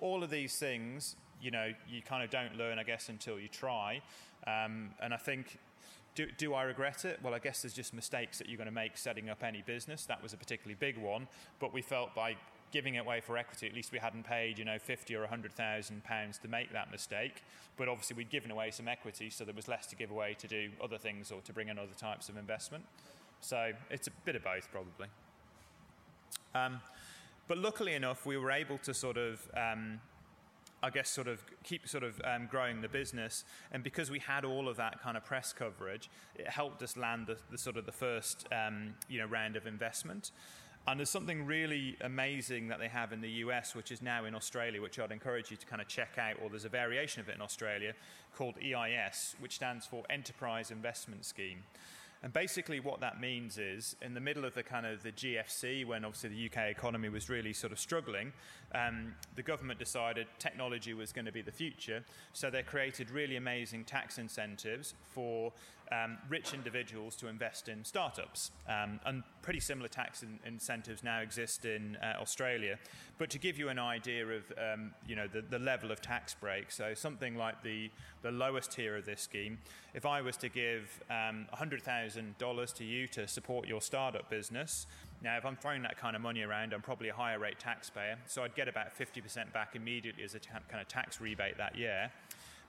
[0.00, 3.48] all of these things, you know, you kind of don't learn, I guess, until you
[3.48, 4.00] try.
[4.46, 5.58] Um, and I think
[6.18, 7.20] do, do I regret it?
[7.22, 10.04] Well, I guess there's just mistakes that you're going to make setting up any business.
[10.06, 11.28] That was a particularly big one,
[11.60, 12.34] but we felt by
[12.72, 16.02] giving it away for equity, at least we hadn't paid, you know, 50 or 100,000
[16.02, 17.44] pounds to make that mistake.
[17.76, 20.48] But obviously we'd given away some equity, so there was less to give away to
[20.48, 22.84] do other things or to bring in other types of investment.
[23.40, 25.06] So it's a bit of both, probably.
[26.52, 26.80] Um,
[27.46, 30.00] but luckily enough, we were able to sort of um,
[30.82, 33.44] I guess, sort of keep sort of um, growing the business.
[33.72, 37.26] And because we had all of that kind of press coverage, it helped us land
[37.26, 40.30] the, the sort of the first um, you know round of investment.
[40.86, 44.34] And there's something really amazing that they have in the US, which is now in
[44.34, 47.28] Australia, which I'd encourage you to kind of check out, or there's a variation of
[47.28, 47.92] it in Australia
[48.34, 51.64] called EIS, which stands for Enterprise Investment Scheme.
[52.22, 55.86] And basically, what that means is, in the middle of the kind of the GFC,
[55.86, 58.32] when obviously the UK economy was really sort of struggling,
[58.74, 62.04] um, the government decided technology was going to be the future.
[62.32, 65.52] So they created really amazing tax incentives for
[65.92, 68.50] um, rich individuals to invest in startups.
[68.68, 72.78] Um, and pretty similar tax in- incentives now exist in uh, Australia.
[73.18, 76.34] But to give you an idea of um, you know the, the, level of tax
[76.34, 77.90] break, so something like the,
[78.22, 79.58] the lowest tier of this scheme,
[79.94, 84.86] if I was to give $100,000 um, to you to support your startup business,
[85.20, 88.18] now, if I'm throwing that kind of money around, I'm probably a higher rate taxpayer,
[88.26, 91.76] so I'd get about 50% back immediately as a ta- kind of tax rebate that
[91.76, 92.12] year.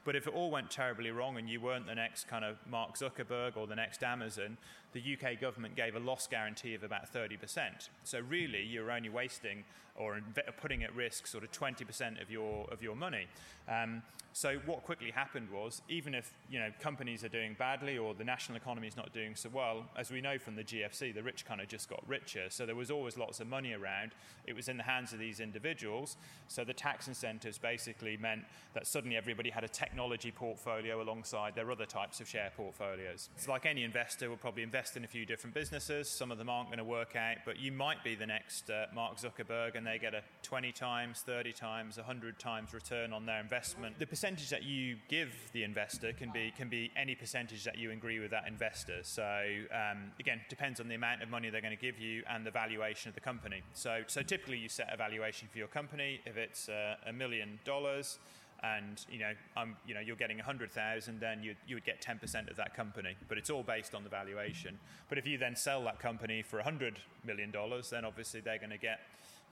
[0.05, 2.97] But if it all went terribly wrong and you weren't the next kind of Mark
[2.97, 4.57] Zuckerberg or the next Amazon,
[4.93, 7.89] the UK government gave a loss guarantee of about 30%.
[8.03, 9.63] So really, you're only wasting
[9.99, 10.19] or
[10.61, 13.27] putting at risk sort of 20% of your of your money.
[13.67, 18.13] Um, so what quickly happened was, even if you know companies are doing badly or
[18.13, 21.23] the national economy is not doing so well, as we know from the GFC, the
[21.23, 22.45] rich kind of just got richer.
[22.49, 24.11] So there was always lots of money around.
[24.45, 26.15] It was in the hands of these individuals.
[26.47, 31.71] So the tax incentives basically meant that suddenly everybody had a technology portfolio alongside their
[31.71, 33.29] other types of share portfolios.
[33.35, 36.07] It's like any investor will probably invest in a few different businesses.
[36.07, 38.85] Some of them aren't going to work out, but you might be the next uh,
[38.95, 43.41] Mark Zuckerberg and they get a 20 times, 30 times, 100 times return on their
[43.41, 43.99] investment.
[43.99, 47.91] The percentage that you give the investor can be can be any percentage that you
[47.91, 48.99] agree with that investor.
[49.03, 52.45] So um, again, depends on the amount of money they're going to give you and
[52.45, 53.61] the valuation of the company.
[53.73, 56.21] So so typically you set a valuation for your company.
[56.25, 58.19] If it's uh, a million dollars
[58.63, 62.49] and you know, I'm, you know, you're getting 100,000, then you, you would get 10%
[62.49, 63.15] of that company.
[63.27, 64.79] But it's all based on the valuation.
[65.07, 68.71] But if you then sell that company for 100 million dollars, then obviously they're going
[68.71, 68.99] to get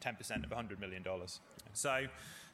[0.01, 1.03] 10% of $100 million.
[1.73, 2.05] So,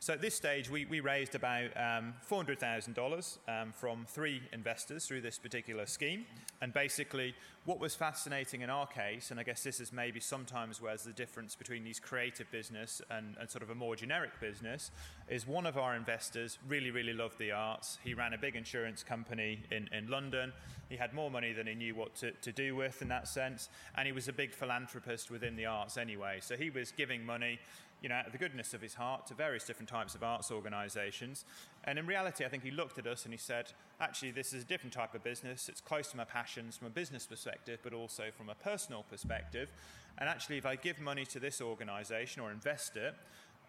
[0.04, 5.22] so at this stage, we, we raised about um, $400,000 um, from three investors through
[5.22, 6.26] this particular scheme.
[6.62, 10.82] And basically, what was fascinating in our case, and I guess this is maybe sometimes
[10.82, 14.92] where's the difference between these creative business and, and sort of a more generic business,
[15.30, 17.98] is one of our investors really, really loved the arts.
[18.04, 20.52] He ran a big insurance company in, in London.
[20.90, 23.70] He had more money than he knew what to, to do with in that sense.
[23.96, 26.40] And he was a big philanthropist within the arts anyway.
[26.42, 27.58] So he was giving money
[28.04, 30.52] you know, out of the goodness of his heart to various different types of arts
[30.52, 31.46] organisations.
[31.86, 34.64] And in reality, I think he looked at us and he said, actually, this is
[34.64, 35.70] a different type of business.
[35.70, 39.72] It's close to my passions from a business perspective, but also from a personal perspective.
[40.18, 43.16] And actually, if I give money to this organisation or invest it,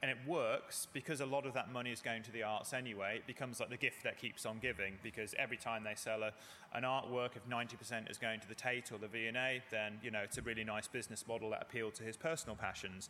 [0.03, 3.16] and it works because a lot of that money is going to the arts anyway.
[3.16, 6.33] It becomes like the gift that keeps on giving because every time they sell a,
[6.77, 10.18] an artwork, if 90% is going to the Tate or the V&A, then you know
[10.18, 13.09] it's a really nice business model that appealed to his personal passions.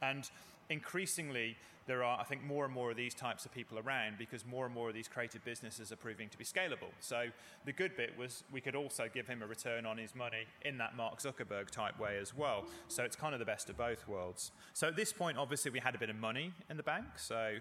[0.00, 0.30] And
[0.70, 4.44] increasingly, there are, I think, more and more of these types of people around because
[4.44, 6.90] more and more of these creative businesses are proving to be scalable.
[6.98, 7.26] So
[7.64, 10.78] the good bit was we could also give him a return on his money in
[10.78, 12.64] that Mark Zuckerberg type way as well.
[12.88, 14.50] So it's kind of the best of both worlds.
[14.74, 17.06] So at this point, obviously, we had a bit of money in the bank.
[17.16, 17.54] So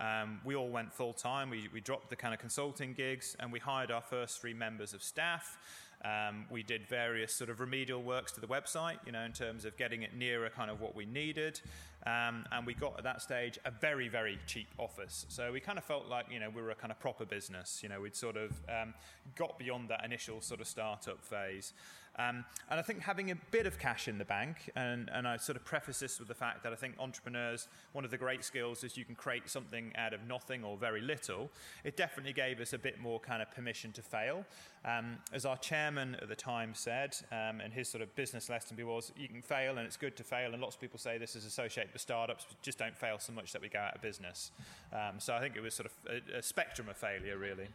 [0.00, 1.50] um, we all went full time.
[1.50, 4.94] We, we dropped the kind of consulting gigs and we hired our first three members
[4.94, 5.58] of staff.
[6.04, 9.64] Um, we did various sort of remedial works to the website, you know, in terms
[9.64, 11.60] of getting it nearer kind of what we needed.
[12.04, 15.24] Um, and we got at that stage a very, very cheap office.
[15.28, 17.80] So we kind of felt like, you know, we were a kind of proper business.
[17.82, 18.94] You know, we'd sort of um,
[19.36, 21.72] got beyond that initial sort of startup phase.
[22.18, 25.38] Um, and I think having a bit of cash in the bank, and, and I
[25.38, 28.44] sort of preface this with the fact that I think entrepreneurs, one of the great
[28.44, 31.50] skills is you can create something out of nothing or very little.
[31.84, 34.44] It definitely gave us a bit more kind of permission to fail.
[34.84, 38.76] Um, as our chairman at the time said, um, and his sort of business lesson
[38.86, 40.52] was, you can fail and it's good to fail.
[40.52, 43.52] And lots of people say this is associated with startups, just don't fail so much
[43.52, 44.50] that we go out of business.
[44.92, 47.68] Um, so I think it was sort of a, a spectrum of failure, really.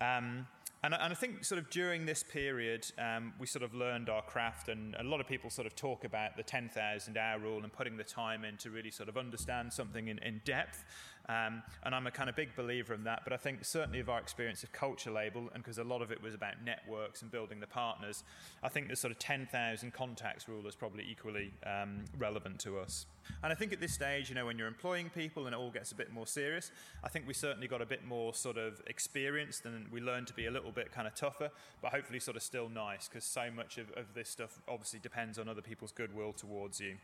[0.00, 0.46] Um,
[0.82, 4.22] and, and, I think sort of during this period, um, we sort of learned our
[4.22, 7.72] craft, and a lot of people sort of talk about the 10,000 hour rule and
[7.72, 10.84] putting the time in to really sort of understand something in, in depth.
[11.28, 13.20] Um, and I'm a kind of big believer in that.
[13.24, 16.10] But I think certainly of our experience of Culture Label, and because a lot of
[16.10, 18.24] it was about networks and building the partners,
[18.62, 23.06] I think the sort of 10,000 contacts rule is probably equally um, relevant to us.
[23.42, 25.70] And I think at this stage, you know, when you're employing people and it all
[25.70, 26.70] gets a bit more serious,
[27.02, 30.34] I think we certainly got a bit more sort of experienced and we learned to
[30.34, 33.48] be a little bit kind of tougher, but hopefully sort of still nice because so
[33.54, 36.96] much of, of, this stuff obviously depends on other people's goodwill towards you.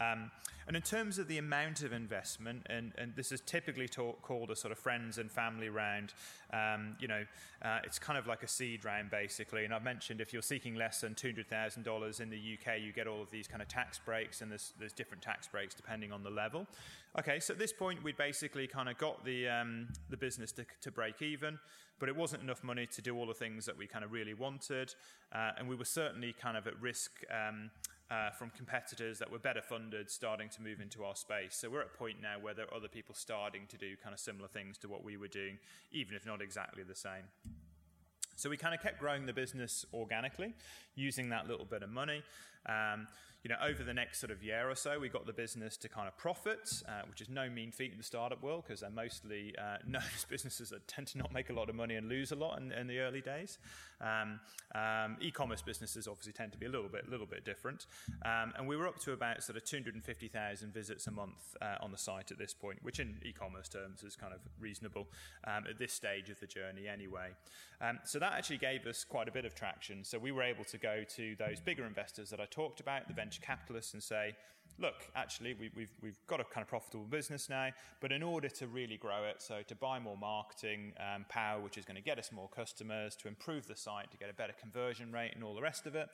[0.00, 0.30] Um,
[0.66, 4.50] and in terms of the amount of investment, and, and this is typically talk, called
[4.50, 6.14] a sort of friends and family round,
[6.52, 7.24] um, you know,
[7.62, 9.64] uh, it's kind of like a seed round basically.
[9.64, 13.22] And I've mentioned if you're seeking less than $200,000 in the UK, you get all
[13.22, 16.30] of these kind of tax breaks, and there's, there's different tax breaks depending on the
[16.30, 16.66] level.
[17.18, 20.66] Okay, so at this point, we'd basically kind of got the, um, the business to,
[20.82, 21.58] to break even
[21.98, 24.34] but it wasn't enough money to do all the things that we kind of really
[24.34, 24.94] wanted.
[25.32, 27.70] Uh, and we were certainly kind of at risk um,
[28.10, 31.56] uh, from competitors that were better funded starting to move into our space.
[31.56, 34.14] So we're at a point now where there are other people starting to do kind
[34.14, 35.58] of similar things to what we were doing,
[35.92, 37.24] even if not exactly the same.
[38.36, 40.54] So we kind of kept growing the business organically,
[40.94, 42.22] using that little bit of money.
[42.68, 43.08] Um,
[43.44, 45.88] you know, over the next sort of year or so, we got the business to
[45.88, 48.90] kind of profit, uh, which is no mean feat in the startup world because they're
[48.90, 49.76] mostly uh,
[50.28, 52.72] businesses that tend to not make a lot of money and lose a lot in,
[52.72, 53.58] in the early days.
[54.00, 54.40] Um,
[54.74, 57.86] um, e-commerce businesses obviously tend to be a little bit, little bit different.
[58.24, 61.92] Um, and we were up to about sort of 250,000 visits a month uh, on
[61.92, 65.06] the site at this point, which in e-commerce terms is kind of reasonable
[65.46, 67.30] um, at this stage of the journey anyway.
[67.80, 70.02] Um, so that actually gave us quite a bit of traction.
[70.02, 73.14] So we were able to go to those bigger investors that I talked about, the
[73.14, 74.34] venture capitalists, and say,
[74.80, 78.48] look, actually, we, we've, we've got a kind of profitable business now, but in order
[78.48, 82.02] to really grow it, so to buy more marketing um, power, which is going to
[82.02, 85.42] get us more customers, to improve the site, to get a better conversion rate and
[85.42, 86.08] all the rest of it,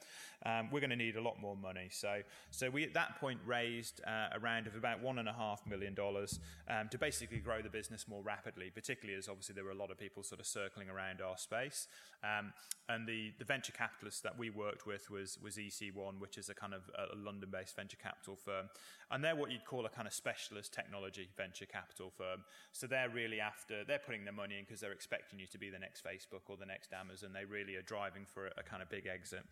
[0.46, 1.88] um, we're going to need a lot more money.
[1.90, 6.88] So, so we at that point raised uh, a round of about $1.5 million um,
[6.90, 9.98] to basically grow the business more rapidly, particularly as obviously there were a lot of
[9.98, 11.86] people sort of circling around our space.
[12.22, 12.52] Um,
[12.88, 16.54] and the, the venture capitalist that we worked with was, was EC1, which is a
[16.54, 18.68] kind of a London based venture capital firm firm.
[19.10, 22.40] And they're what you'd call a kind of specialist technology venture capital firm.
[22.72, 25.70] So they're really after, they're putting their money in because they're expecting you to be
[25.70, 27.30] the next Facebook or the next Amazon.
[27.32, 29.44] They really are driving for a, a kind of big exit.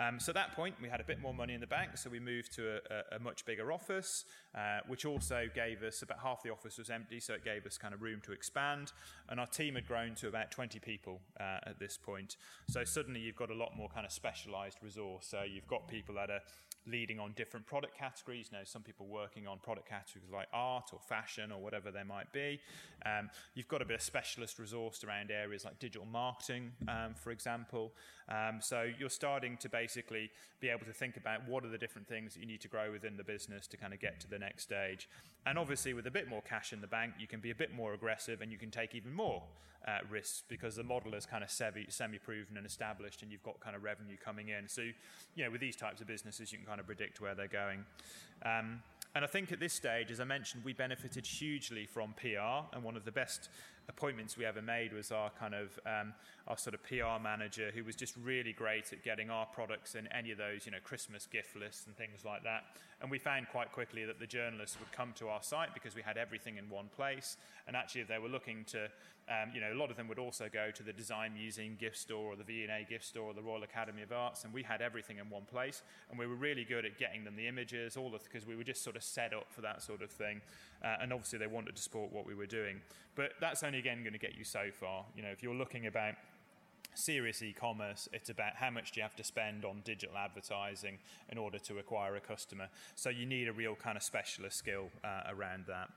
[0.00, 2.08] Um, so at that point, we had a bit more money in the bank, so
[2.08, 6.42] we moved to a, a much bigger office, uh, which also gave us about half
[6.44, 8.92] the office was empty, so it gave us kind of room to expand.
[9.28, 12.36] And our team had grown to about 20 people uh, at this point.
[12.68, 15.26] So suddenly you've got a lot more kind of specialized resource.
[15.28, 16.42] So you've got people that are
[16.90, 18.48] leading on different product categories.
[18.50, 22.02] You know, some people working on product categories like art or fashion or whatever they
[22.02, 22.60] might be.
[23.04, 27.30] Um, you've got a bit of specialist resource around areas like digital marketing, um, for
[27.30, 27.92] example.
[28.28, 32.08] Um, so you're starting to basically be able to think about what are the different
[32.08, 34.38] things that you need to grow within the business to kind of get to the
[34.38, 35.08] next stage.
[35.46, 37.72] And obviously, with a bit more cash in the bank, you can be a bit
[37.72, 39.42] more aggressive and you can take even more
[39.86, 43.60] uh, risks because the model is kind of semi proven and established and you've got
[43.60, 44.68] kind of revenue coming in.
[44.68, 44.82] So,
[45.34, 47.84] you know, with these types of businesses, you can kind of predict where they're going.
[48.44, 48.82] Um,
[49.14, 52.84] and I think at this stage, as I mentioned, we benefited hugely from PR, and
[52.84, 53.48] one of the best
[53.88, 56.12] appointments we ever made was our kind of um,
[56.46, 60.06] our sort of PR manager, who was just really great at getting our products in
[60.12, 62.64] any of those, you know, Christmas gift lists and things like that.
[63.00, 66.02] And we found quite quickly that the journalists would come to our site because we
[66.02, 67.36] had everything in one place.
[67.66, 68.88] And actually, if they were looking to
[69.28, 71.98] um, you know, a lot of them would also go to the Design Museum gift
[71.98, 74.80] store or the V&A gift store or the Royal Academy of Arts, and we had
[74.80, 75.82] everything in one place.
[76.10, 78.64] And we were really good at getting them the images, all of because we were
[78.64, 80.40] just sort of set up for that sort of thing.
[80.82, 82.80] Uh, and obviously, they wanted to support what we were doing.
[83.14, 85.04] But that's only again going to get you so far.
[85.14, 86.14] You know, if you're looking about
[86.94, 90.98] serious e-commerce it's about how much do you have to spend on digital advertising
[91.30, 94.88] in order to acquire a customer so you need a real kind of specialist skill
[95.04, 95.88] uh, around that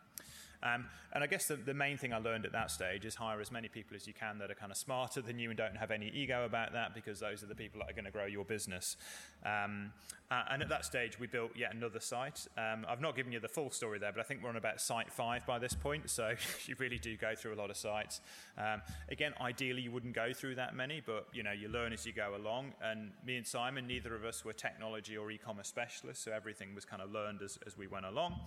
[0.64, 3.42] um, and I guess the, the, main thing I learned at that stage is hire
[3.42, 5.76] as many people as you can that are kind of smarter than you and don't
[5.76, 8.26] have any ego about that because those are the people that are going to grow
[8.26, 8.96] your business.
[9.44, 9.92] Um,
[10.30, 12.48] uh, and at that stage, we built yet another site.
[12.58, 14.80] Um, I've not given you the full story there, but I think we're on about
[14.80, 18.22] site five by this point, so you really do go through a lot of sites.
[18.58, 22.06] Um, again, ideally, you wouldn't go through that many, but you know, you learn as
[22.06, 22.74] you go along.
[22.82, 26.86] And me and Simon, neither of us were technology or e-commerce specialists, so everything was
[26.86, 28.40] kind of learned as, as we went along.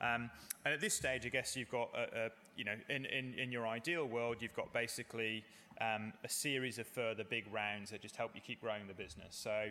[0.00, 0.30] Um,
[0.64, 3.52] and at this stage, I guess you've got, a, a, you know, in, in, in
[3.52, 5.44] your ideal world, you've got basically
[5.80, 9.36] um, a series of further big rounds that just help you keep growing the business.
[9.36, 9.70] So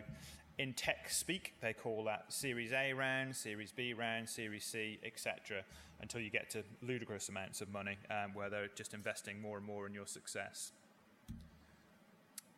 [0.58, 5.62] in tech speak, they call that Series A round, Series B round, Series C, etc.,
[6.00, 9.66] until you get to ludicrous amounts of money um, where they're just investing more and
[9.66, 10.72] more in your success.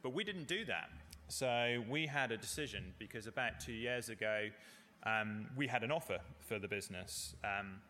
[0.02, 0.90] But we didn't do that.
[1.28, 4.48] So we had a decision because about two years ago,
[5.06, 7.34] um, we had an offer for the business.
[7.44, 7.80] Um,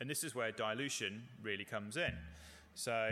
[0.00, 2.12] and this is where dilution really comes in.
[2.74, 3.10] So,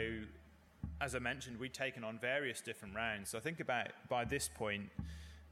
[1.00, 3.30] as I mentioned, we'd taken on various different rounds.
[3.30, 4.88] So, I think about by this point,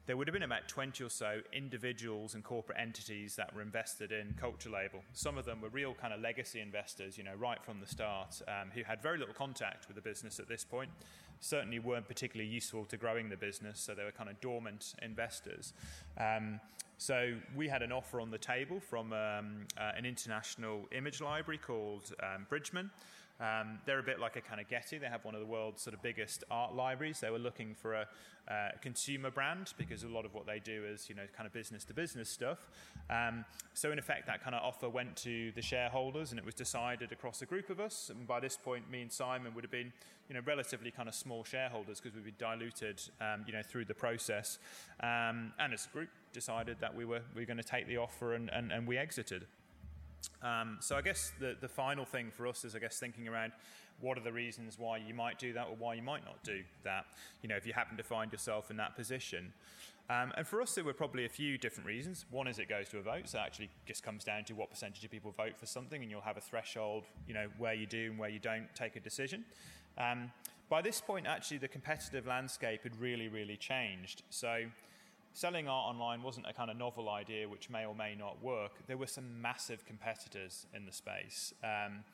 [0.06, 4.10] there would have been about 20 or so individuals and corporate entities that were invested
[4.10, 5.02] in Culture Label.
[5.12, 8.40] Some of them were real kind of legacy investors, you know, right from the start,
[8.48, 10.88] um, who had very little contact with the business at this point.
[11.40, 15.72] Certainly weren't particularly useful to growing the business, so they were kind of dormant investors.
[16.18, 16.60] Um,
[16.98, 21.58] so we had an offer on the table from um, uh, an international image library
[21.58, 22.90] called um, Bridgeman.
[23.40, 24.98] Um, they're a bit like a kind of Getty.
[24.98, 27.20] They have one of the world's sort of biggest art libraries.
[27.20, 28.08] They were looking for a,
[28.48, 31.52] uh, consumer brand because a lot of what they do is you know kind of
[31.52, 32.70] business to business stuff.
[33.10, 36.54] Um, so in effect, that kind of offer went to the shareholders, and it was
[36.54, 38.10] decided across a group of us.
[38.10, 39.92] And by this point, me and Simon would have been
[40.28, 43.84] you know relatively kind of small shareholders because we'd been diluted um, you know through
[43.84, 44.58] the process.
[45.00, 47.98] Um, and as a group, decided that we were we were going to take the
[47.98, 49.46] offer and, and, and we exited.
[50.42, 53.52] Um, so I guess the, the final thing for us is, I guess, thinking around
[54.00, 56.62] what are the reasons why you might do that or why you might not do
[56.84, 57.06] that,
[57.42, 59.52] you know, if you happen to find yourself in that position.
[60.10, 62.24] Um, and for us, there were probably a few different reasons.
[62.30, 64.70] One is it goes to a vote, so it actually just comes down to what
[64.70, 67.86] percentage of people vote for something, and you'll have a threshold, you know, where you
[67.86, 69.44] do and where you don't take a decision.
[69.98, 70.30] Um,
[70.70, 74.22] by this point, actually, the competitive landscape had really, really changed.
[74.30, 74.64] So
[75.32, 78.72] selling art online wasn't a kind of novel idea which may or may not work.
[78.86, 81.52] There were some massive competitors in the space.
[81.62, 82.04] Um,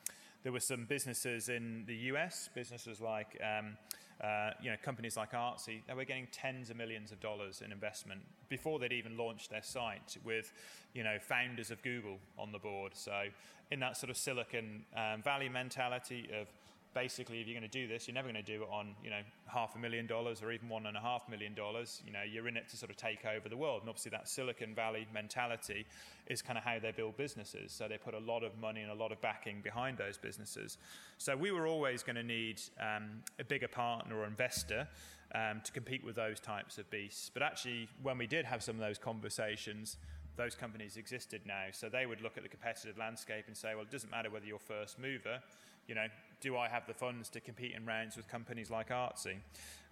[0.43, 3.77] there were some businesses in the US, businesses like um,
[4.23, 7.71] uh, you know companies like Artsy, they were getting tens of millions of dollars in
[7.71, 10.53] investment before they'd even launched their site, with
[10.93, 12.91] you know founders of Google on the board.
[12.95, 13.23] So
[13.71, 16.47] in that sort of Silicon um, Valley mentality of
[16.95, 19.11] basically, if you're going to do this, you're never going to do it on, you
[19.11, 22.01] know, half a million dollars or even one and a half million dollars.
[22.07, 23.81] You know, you're in it to sort of take over the world.
[23.81, 25.85] And obviously, that Silicon Valley mentality
[26.27, 27.71] is kind of how they build businesses.
[27.71, 30.77] So they put a lot of money and a lot of backing behind those businesses.
[31.19, 34.87] So we were always going to need um, a bigger partner or investor
[35.35, 37.29] um, to compete with those types of beasts.
[37.31, 39.97] But actually, when we did have some of those conversations,
[40.37, 41.65] those companies existed now.
[41.71, 44.45] So they would look at the competitive landscape and say, well, it doesn't matter whether
[44.45, 45.39] you're first mover,
[45.87, 46.07] you know,
[46.41, 49.37] do I have the funds to compete in rounds with companies like Artsy?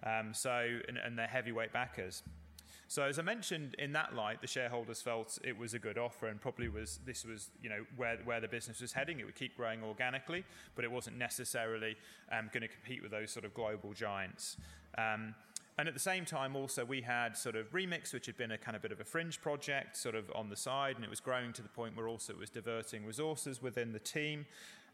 [0.04, 2.22] Um, so, and, and they're heavyweight backers.
[2.86, 6.28] So as I mentioned, in that light, the shareholders felt it was a good offer,
[6.28, 9.20] and probably was this was you know where where the business was heading.
[9.20, 10.44] It would keep growing organically,
[10.76, 11.96] but it wasn't necessarily
[12.30, 14.58] um, going to compete with those sort of global giants.
[14.98, 15.34] Um,
[15.76, 18.58] and at the same time, also, we had sort of Remix, which had been a
[18.58, 21.18] kind of bit of a fringe project, sort of on the side, and it was
[21.18, 24.46] growing to the point where also it was diverting resources within the team.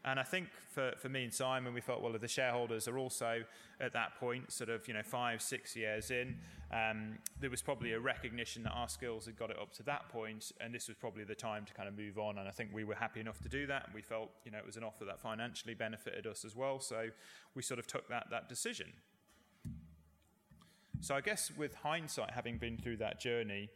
[0.03, 3.43] And I think for, for me and Simon, we felt, well, the shareholders are also
[3.79, 6.37] at that point, sort of, you know, five, six years in,
[6.71, 10.09] um, there was probably a recognition that our skills had got it up to that
[10.09, 12.39] point, and this was probably the time to kind of move on.
[12.39, 14.65] And I think we were happy enough to do that, we felt, you know, it
[14.65, 16.79] was an offer that financially benefited us as well.
[16.79, 17.09] So
[17.53, 18.87] we sort of took that, that decision.
[21.01, 23.69] So I guess with hindsight, having been through that journey,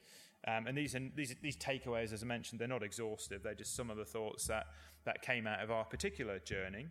[0.48, 3.42] um, and these, these, these takeaways, as I mentioned, they're not exhaustive.
[3.44, 4.68] They're just some of the thoughts that,
[5.06, 6.88] that came out of our particular journey.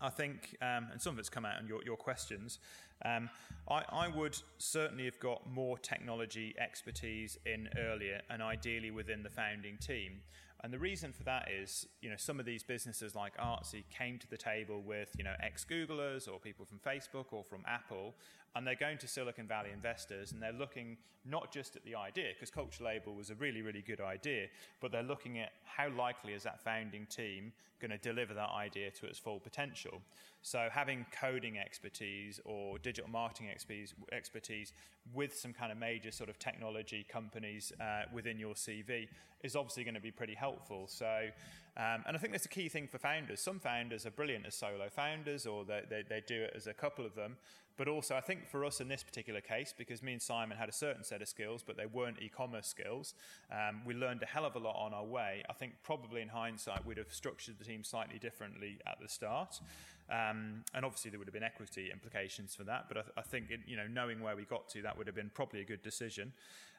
[0.00, 2.58] I think, um, and some of it's come out in your, your questions,
[3.04, 3.28] um,
[3.68, 9.30] I, I, would certainly have got more technology expertise in earlier and ideally within the
[9.30, 10.20] founding team.
[10.62, 14.18] And the reason for that is, you know, some of these businesses like Artsy came
[14.18, 18.14] to the table with, you know, ex-Googlers or people from Facebook or from Apple,
[18.54, 22.28] and they're going to Silicon Valley investors and they're looking not just at the idea,
[22.32, 24.46] because Culture Label was a really, really good idea,
[24.80, 28.90] but they're looking at how likely is that founding team going to deliver that idea
[28.90, 30.00] to its full potential.
[30.42, 34.72] So having coding expertise or digital marketing expertise, expertise
[35.12, 39.06] with some kind of major sort of technology companies uh, within your CV
[39.42, 40.86] is obviously going to be pretty helpful.
[40.86, 41.28] So,
[41.76, 43.40] um, and I think that's a key thing for founders.
[43.40, 46.74] Some founders are brilliant as solo founders, or they, they, they do it as a
[46.74, 47.36] couple of them.
[47.76, 50.68] But also, I think for us in this particular case, because me and Simon had
[50.68, 53.14] a certain set of skills, but they weren't e commerce skills,
[53.50, 55.42] um, we learned a hell of a lot on our way.
[55.48, 59.60] I think probably in hindsight, we'd have structured the team slightly differently at the start.
[60.10, 62.86] Um, and obviously, there would have been equity implications for that.
[62.88, 65.16] But I, I think, it, you know, knowing where we got to, that would have
[65.16, 66.32] been probably a good decision.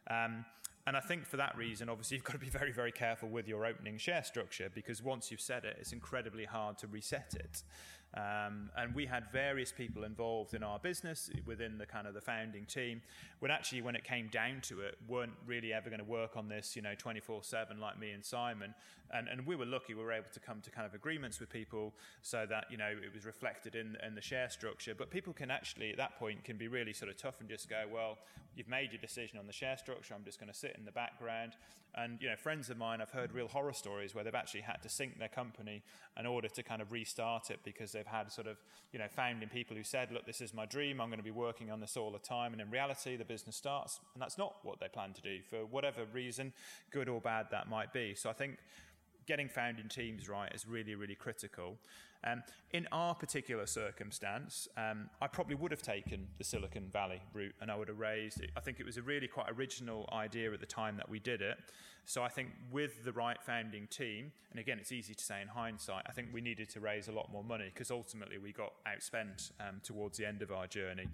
[0.07, 0.45] Um,
[0.87, 3.47] and I think for that reason, obviously, you've got to be very, very careful with
[3.47, 7.63] your opening share structure because once you've set it, it's incredibly hard to reset it.
[8.13, 12.19] Um, and we had various people involved in our business within the kind of the
[12.19, 13.01] founding team.
[13.39, 16.49] When actually, when it came down to it, weren't really ever going to work on
[16.49, 18.75] this, you know, 24/7 like me and Simon.
[19.13, 21.49] And, and we were lucky; we were able to come to kind of agreements with
[21.49, 24.93] people so that you know it was reflected in, in the share structure.
[24.93, 27.69] But people can actually, at that point, can be really sort of tough and just
[27.69, 28.17] go, "Well,
[28.55, 30.13] you've made your decision on the share structure.
[30.13, 31.53] I'm just going to sit in the background."
[31.95, 34.81] And you know, friends of mine, I've heard real horror stories where they've actually had
[34.83, 35.83] to sink their company
[36.17, 38.57] in order to kind of restart it because they've had sort of
[38.93, 41.01] you know founding people who said, "Look, this is my dream.
[41.01, 43.55] I'm going to be working on this all the time." And in reality, the business
[43.55, 46.53] starts, and that's not what they plan to do for whatever reason,
[46.91, 48.15] good or bad that might be.
[48.15, 48.57] So I think
[49.27, 51.77] getting founding teams right is really, really critical.
[52.23, 57.55] Um, in our particular circumstance, um, I probably would have taken the Silicon Valley route
[57.61, 58.51] and I would have raised it.
[58.55, 61.41] I think it was a really quite original idea at the time that we did
[61.41, 61.57] it.
[62.05, 65.47] So I think with the right founding team, and again, it's easy to say in
[65.47, 68.73] hindsight, I think we needed to raise a lot more money because ultimately we got
[68.87, 71.07] outspent um, towards the end of our journey.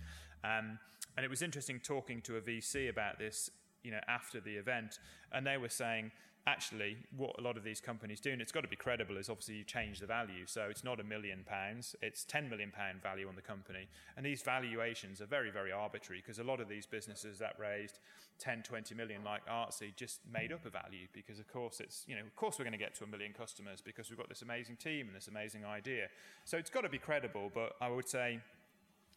[0.43, 0.80] Um,
[1.16, 3.49] and it was interesting talking to a VC about this,
[3.84, 4.99] you know, after the event,
[5.32, 6.12] and they were saying,
[6.48, 9.30] actually, what a lot of these companies do, and it's got to be credible, is
[9.30, 10.45] obviously you change the value.
[10.45, 13.88] So it's not a million pounds, it's 10 million pound value on the company.
[14.16, 18.00] And these valuations are very, very arbitrary because a lot of these businesses that raised
[18.39, 22.16] 10, 20 million, like Artsy, just made up a value because, of course, it's, you
[22.16, 24.41] know, of course we're going to get to a million customers because we've got this
[24.41, 26.08] amazing team and this amazing idea.
[26.45, 28.39] So it's got to be credible, but I would say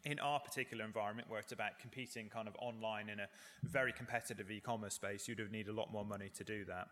[0.04, 3.26] in our particular environment where it's about competing kind of online in a
[3.64, 6.88] very competitive e-commerce space you'd have need a lot more money to do that.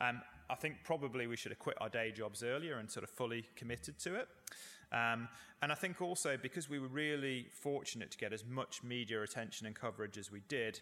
[0.00, 3.10] Um, i think probably we should have quit our day jobs earlier and sort of
[3.10, 4.28] fully committed to it.
[4.92, 5.28] Um,
[5.62, 9.66] and i think also because we were really fortunate to get as much media attention
[9.66, 10.80] and coverage as we did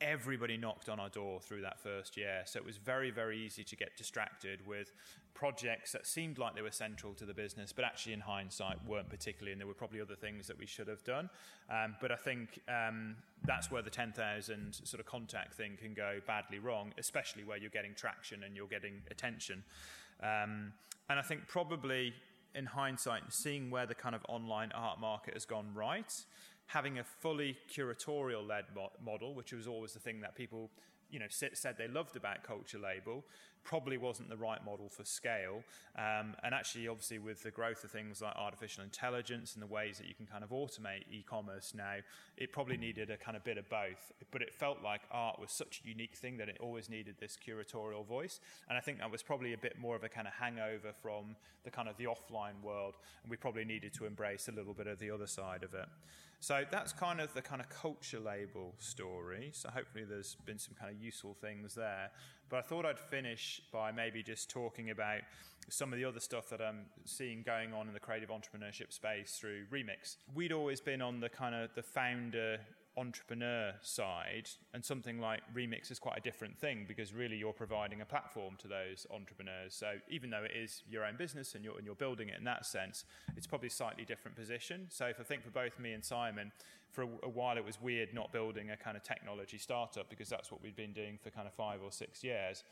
[0.00, 2.42] everybody knocked on our door through that first year.
[2.46, 4.92] So it was very, very easy to get distracted with
[5.34, 9.08] projects that seemed like they were central to the business, but actually, in hindsight, weren't
[9.08, 9.52] particularly.
[9.52, 11.30] And there were probably other things that we should have done.
[11.70, 16.20] Um, but I think um, that's where the 10,000 sort of contact thing can go
[16.26, 19.64] badly wrong, especially where you're getting traction and you're getting attention.
[20.20, 20.72] Um,
[21.08, 22.12] and I think probably
[22.54, 26.12] in hindsight, seeing where the kind of online art market has gone right
[26.68, 30.70] having a fully curatorial led mo- model, which was always the thing that people
[31.10, 33.24] you know said they loved about culture label
[33.64, 35.62] probably wasn't the right model for scale.
[35.96, 39.98] Um, and actually obviously with the growth of things like artificial intelligence and the ways
[39.98, 41.96] that you can kind of automate e-commerce now
[42.38, 44.12] it probably needed a kind of bit of both.
[44.30, 47.36] But it felt like art was such a unique thing that it always needed this
[47.36, 48.40] curatorial voice.
[48.68, 51.36] And i think that was probably a bit more of a kind of hangover from
[51.64, 52.94] the kind of the offline world.
[53.22, 55.88] And we probably needed to embrace a little bit of the other side of it
[56.40, 59.50] so that's kind of the kind of culture label story.
[59.52, 62.10] So hopefully there's been some kind of useful things there.
[62.48, 65.20] But I thought I'd finish by maybe just talking about
[65.68, 69.36] some of the other stuff that I'm seeing going on in the creative entrepreneurship space
[69.38, 70.16] through Remix.
[70.34, 72.58] We'd always been on the kind of the founder
[72.98, 78.00] entrepreneur side, and something like Remix is quite a different thing because really you're providing
[78.00, 79.74] a platform to those entrepreneurs.
[79.74, 82.44] So even though it is your own business and you're, and you're building it in
[82.44, 83.04] that sense,
[83.36, 84.86] it's probably a slightly different position.
[84.88, 86.52] So if I think for both me and Simon,
[86.90, 90.28] for a, a while it was weird not building a kind of technology startup because
[90.28, 92.64] that's what we'd been doing for kind of five or six years.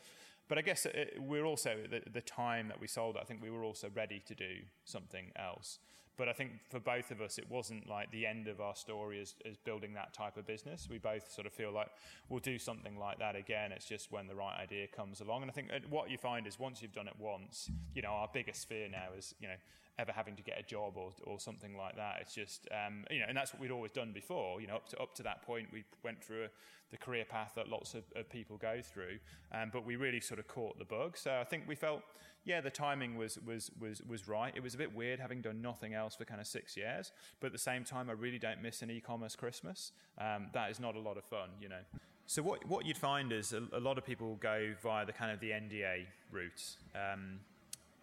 [0.49, 3.51] But I guess it, we're also, the, the time that we sold I think we
[3.51, 4.55] were also ready to do
[4.85, 5.79] something else.
[6.17, 9.21] But I think for both of us, it wasn't like the end of our story
[9.21, 10.89] as, as building that type of business.
[10.91, 11.89] We both sort of feel like
[12.29, 13.73] we'll do something like that again.
[13.73, 15.43] It's just when the right idea comes along.
[15.43, 18.09] And I think uh, what you find is once you've done it once, you know,
[18.09, 19.55] our biggest fear now is, you know,
[19.99, 22.19] ever having to get a job or, or something like that.
[22.21, 24.61] It's just, um, you know, and that's what we'd always done before.
[24.61, 26.49] You know, up to, up to that point, we went through a,
[26.91, 29.19] the career path that lots of, of people go through,
[29.53, 31.17] um, but we really sort of caught the bug.
[31.17, 32.03] So I think we felt,
[32.45, 34.53] yeah, the timing was, was, was, was right.
[34.55, 37.49] It was a bit weird having done nothing else for kind of six years, but
[37.49, 39.93] at the same time, I really don't miss an e-commerce Christmas.
[40.19, 41.81] Um, that is not a lot of fun, you know.
[42.27, 45.33] So what, what you'd find is a, a lot of people go via the kind
[45.33, 46.77] of the NDA route.
[46.95, 47.41] Um,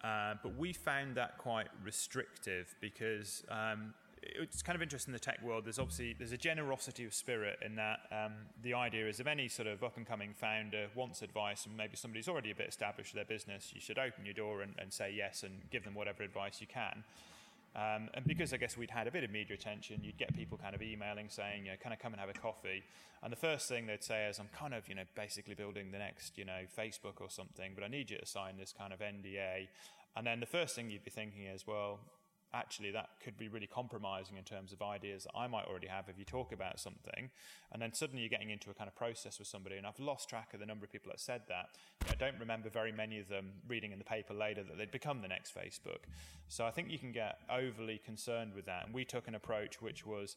[0.04, 5.24] uh, but we found that quite restrictive because um, it's kind of interesting in the
[5.24, 5.64] tech world.
[5.64, 8.32] There's obviously there's a generosity of spirit in that um,
[8.62, 11.96] the idea is if any sort of up and coming founder wants advice and maybe
[11.96, 14.92] somebody's already a bit established with their business, you should open your door and, and
[14.92, 17.02] say yes and give them whatever advice you can.
[17.76, 20.58] Um, and because I guess we'd had a bit of media attention, you'd get people
[20.58, 22.84] kind of emailing saying, you know, can I come and have a coffee?
[23.22, 25.98] And the first thing they'd say is, I'm kind of, you know, basically building the
[25.98, 29.00] next, you know, Facebook or something, but I need you to sign this kind of
[29.00, 29.68] NDA.
[30.16, 31.98] And then the first thing you'd be thinking is, well,
[32.54, 36.08] actually that could be really compromising in terms of ideas that I might already have
[36.08, 37.30] if you talk about something.
[37.72, 39.76] And then suddenly you're getting into a kind of process with somebody.
[39.76, 41.70] And I've lost track of the number of people that said that.
[42.08, 45.20] I don't remember very many of them reading in the paper later that they'd become
[45.20, 46.04] the next Facebook.
[46.48, 48.86] So I think you can get overly concerned with that.
[48.86, 50.36] And we took an approach which was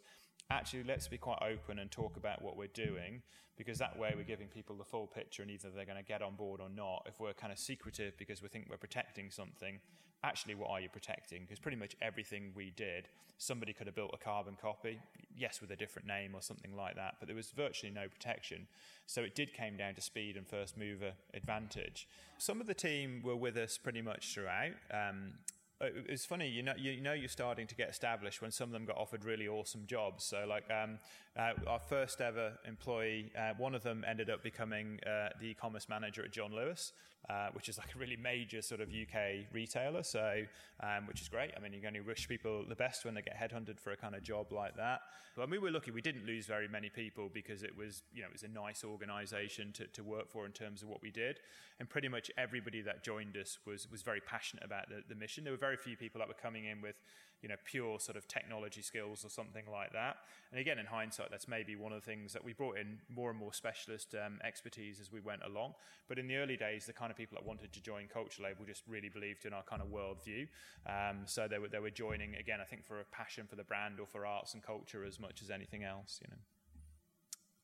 [0.50, 3.22] actually let's be quite open and talk about what we're doing
[3.58, 6.22] because that way we're giving people the full picture and either they're going to get
[6.22, 7.04] on board or not.
[7.08, 9.80] If we're kind of secretive because we think we're protecting something,
[10.24, 11.42] actually, what are you protecting?
[11.42, 15.00] Because pretty much everything we did, somebody could have built a carbon copy,
[15.36, 18.68] yes, with a different name or something like that, but there was virtually no protection.
[19.06, 22.08] So it did came down to speed and first mover advantage.
[22.38, 24.74] Some of the team were with us pretty much throughout.
[24.92, 25.34] Um,
[25.82, 28.86] it's funny, you know, you know, you're starting to get established when some of them
[28.86, 30.24] got offered really awesome jobs.
[30.24, 30.98] So, like um,
[31.38, 35.88] uh, our first ever employee, uh, one of them ended up becoming uh, the e-commerce
[35.88, 36.94] manager at John Lewis,
[37.30, 40.04] uh, which is like a really major sort of UK retailer.
[40.04, 40.44] So,
[40.82, 41.52] um, which is great.
[41.58, 43.98] I mean, you can only wish people the best when they get headhunted for a
[43.98, 45.02] kind of job like that.
[45.36, 48.04] But I mean, we were lucky; we didn't lose very many people because it was,
[48.14, 51.02] you know, it was a nice organisation to, to work for in terms of what
[51.02, 51.40] we did,
[51.80, 55.44] and pretty much everybody that joined us was was very passionate about the, the mission.
[55.44, 56.96] There were very few people that were coming in with
[57.42, 60.18] you know, pure sort of technology skills or something like that.
[60.52, 63.30] And again, in hindsight, that's maybe one of the things that we brought in more
[63.30, 65.74] and more specialist um, expertise as we went along.
[66.08, 68.66] But in the early days, the kind of people that wanted to join Culture Label
[68.66, 70.48] just really believed in our kind of worldview.
[70.88, 73.64] Um, so they were, they were joining, again, I think for a passion for the
[73.64, 76.38] brand or for arts and culture as much as anything else, you know.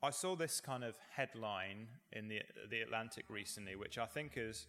[0.04, 4.68] I saw this kind of headline in the the Atlantic recently, which I think is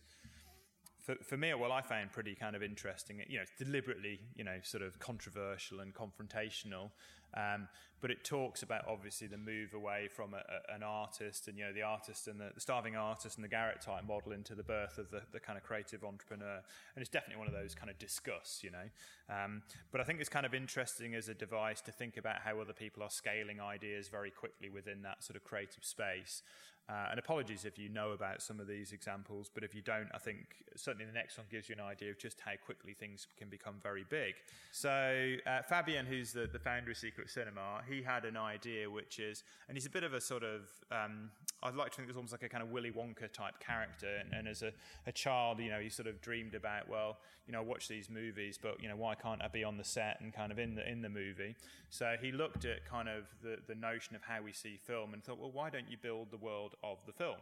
[1.04, 3.22] for, for me, well, I found pretty kind of interesting.
[3.28, 6.90] You know, deliberately, you know, sort of controversial and confrontational.
[7.36, 7.68] Um,
[8.00, 11.64] but it talks about obviously the move away from a, a, an artist and you
[11.64, 14.62] know the artist and the, the, starving artist and the garret type model into the
[14.62, 16.60] birth of the, the, kind of creative entrepreneur.
[16.94, 19.34] And it's definitely one of those kind of discuss, you know.
[19.34, 22.60] Um, but I think it's kind of interesting as a device to think about how
[22.60, 26.42] other people are scaling ideas very quickly within that sort of creative space.
[26.86, 30.08] Uh, and apologies if you know about some of these examples, but if you don't,
[30.12, 33.26] I think certainly the next one gives you an idea of just how quickly things
[33.38, 34.34] can become very big.
[34.70, 39.18] So, uh, Fabien, who's the, the founder of Secret Cinema, he had an idea which
[39.18, 40.60] is, and he's a bit of a sort of,
[40.92, 41.30] um,
[41.62, 44.08] I'd like to think it's almost like a kind of Willy Wonka type character.
[44.20, 44.72] And, and as a,
[45.06, 48.10] a, child, you know, you sort of dreamed about, well, you know, I watch these
[48.10, 50.74] movies, but, you know, why can't I be on the set and kind of in
[50.74, 51.56] the, in the movie?
[51.88, 55.24] So he looked at kind of the, the notion of how we see film and
[55.24, 57.36] thought, well, why don't you build the world of the film?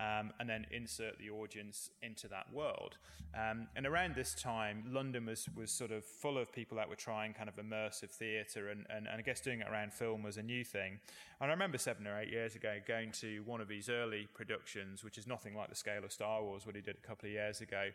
[0.00, 2.96] Um, and then insert the audience into that world.
[3.34, 6.96] Um, and around this time, London was, was sort of full of people that were
[6.96, 10.36] trying kind of immersive theatre, and, and, and I guess doing it around film was
[10.36, 10.98] a new thing.
[11.40, 15.04] And I remember seven or eight years ago going to one of his early productions,
[15.04, 17.32] which is nothing like the scale of Star Wars, what he did a couple of
[17.32, 17.90] years ago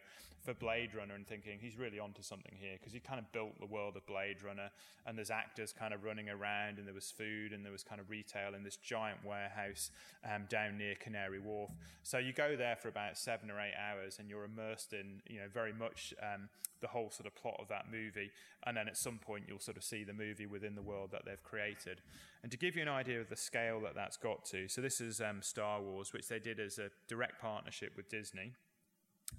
[0.45, 3.59] for Blade Runner, and thinking he's really onto something here because he kind of built
[3.59, 4.69] the world of Blade Runner,
[5.05, 7.99] and there's actors kind of running around, and there was food, and there was kind
[7.99, 9.91] of retail in this giant warehouse
[10.23, 11.71] um, down near Canary Wharf.
[12.03, 15.39] So you go there for about seven or eight hours, and you're immersed in, you
[15.39, 16.49] know, very much um,
[16.81, 18.29] the whole sort of plot of that movie.
[18.65, 21.23] And then at some point, you'll sort of see the movie within the world that
[21.25, 22.01] they've created.
[22.43, 25.01] And to give you an idea of the scale that that's got to, so this
[25.01, 28.53] is um, Star Wars, which they did as a direct partnership with Disney.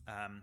[0.08, 0.42] Um,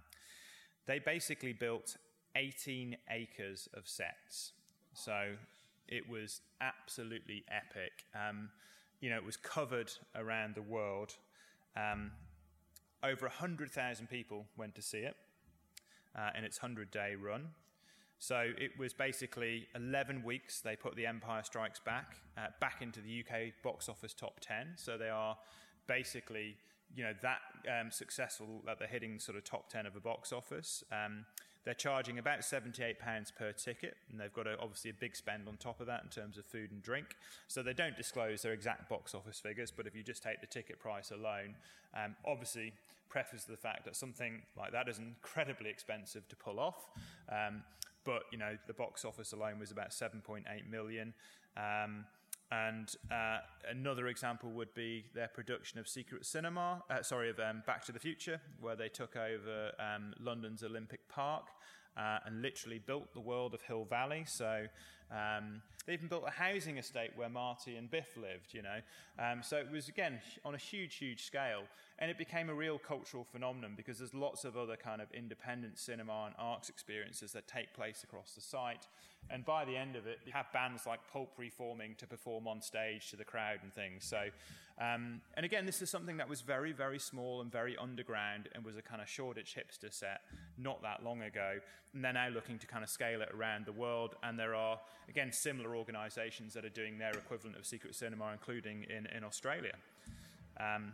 [0.86, 1.98] they basically built
[2.36, 4.54] 18 acres of sets.
[4.94, 5.34] So
[5.88, 8.06] it was absolutely epic.
[8.16, 8.50] Um,
[9.02, 11.16] you know, it was covered around the world.
[11.76, 12.12] Um,
[13.04, 15.16] over 100,000 people went to see it
[16.18, 17.50] uh, in its 100 day run.
[18.20, 20.62] So it was basically 11 weeks.
[20.62, 24.74] They put The Empire Strikes Back uh, back into the UK box office top 10.
[24.78, 25.38] So they are
[25.88, 26.56] basically,
[26.96, 30.32] you know, that um, successful that they're hitting sort of top 10 of a box
[30.32, 30.84] office.
[30.92, 31.26] Um,
[31.66, 32.98] they're charging about £78
[33.38, 36.10] per ticket, and they've got a, obviously a big spend on top of that in
[36.10, 37.16] terms of food and drink.
[37.48, 40.48] So they don't disclose their exact box office figures, but if you just take the
[40.48, 41.56] ticket price alone,
[41.96, 42.74] um, obviously
[43.10, 46.88] preface the fact that something like that is incredibly expensive to pull off.
[47.30, 47.64] Um,
[48.04, 51.14] but you know the box office alone was about 7.8 million.
[51.56, 52.06] Um,
[52.54, 53.40] and uh,
[53.70, 57.92] another example would be their production of Secret Cinema, uh, sorry, of um, Back to
[57.92, 61.48] the Future, where they took over um, London's Olympic Park
[61.98, 64.26] uh, and literally built the world of Hill Valley.
[64.28, 64.66] So
[65.12, 68.80] um, they even built a housing estate where Marty and Biff lived, you know.
[69.18, 71.64] Um, so it was, again, on a huge, huge scale.
[72.00, 75.80] And it became a real cultural phenomenon because there's lots of other kind of independent
[75.80, 78.88] cinema and arts experiences that take place across the site.
[79.30, 82.62] And by the end of it, you have bands like Pulp reforming to perform on
[82.62, 84.06] stage to the crowd and things.
[84.06, 84.26] So,
[84.80, 88.64] um, and again, this is something that was very, very small and very underground and
[88.64, 90.22] was a kind of Shoreditch hipster set
[90.58, 91.60] not that long ago.
[91.94, 94.16] And they're now looking to kind of scale it around the world.
[94.24, 98.84] And there are, again, similar organizations that are doing their equivalent of secret cinema, including
[98.84, 99.74] in, in Australia.
[100.60, 100.94] Um,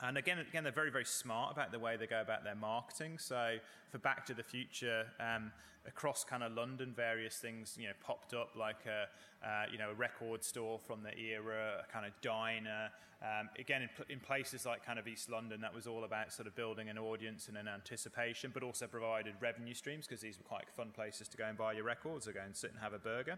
[0.00, 3.18] and again, again, they're very, very smart about the way they go about their marketing.
[3.18, 3.56] So
[3.90, 5.50] for Back to the Future, um,
[5.86, 9.90] across kind of London, various things you know popped up, like a uh, you know
[9.90, 12.90] a record store from the era, a kind of diner.
[13.20, 16.46] Um, again, in, in, places like kind of East London, that was all about sort
[16.46, 20.44] of building an audience and an anticipation, but also provided revenue streams because these were
[20.44, 22.92] quite fun places to go and buy your records or go and sit and have
[22.92, 23.36] a burger.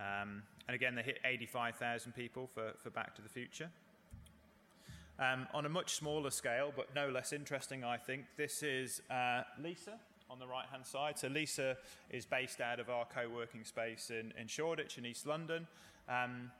[0.00, 3.70] Um, and again, they hit 85,000 people for, for Back to the Future.
[5.20, 9.42] Um, on a much smaller scale, but no less interesting, I think, this is uh,
[9.62, 9.98] Lisa
[10.30, 11.18] on the right hand side.
[11.18, 11.76] So, Lisa
[12.08, 15.66] is based out of our co working space in, in Shoreditch in East London.
[16.08, 16.50] Um,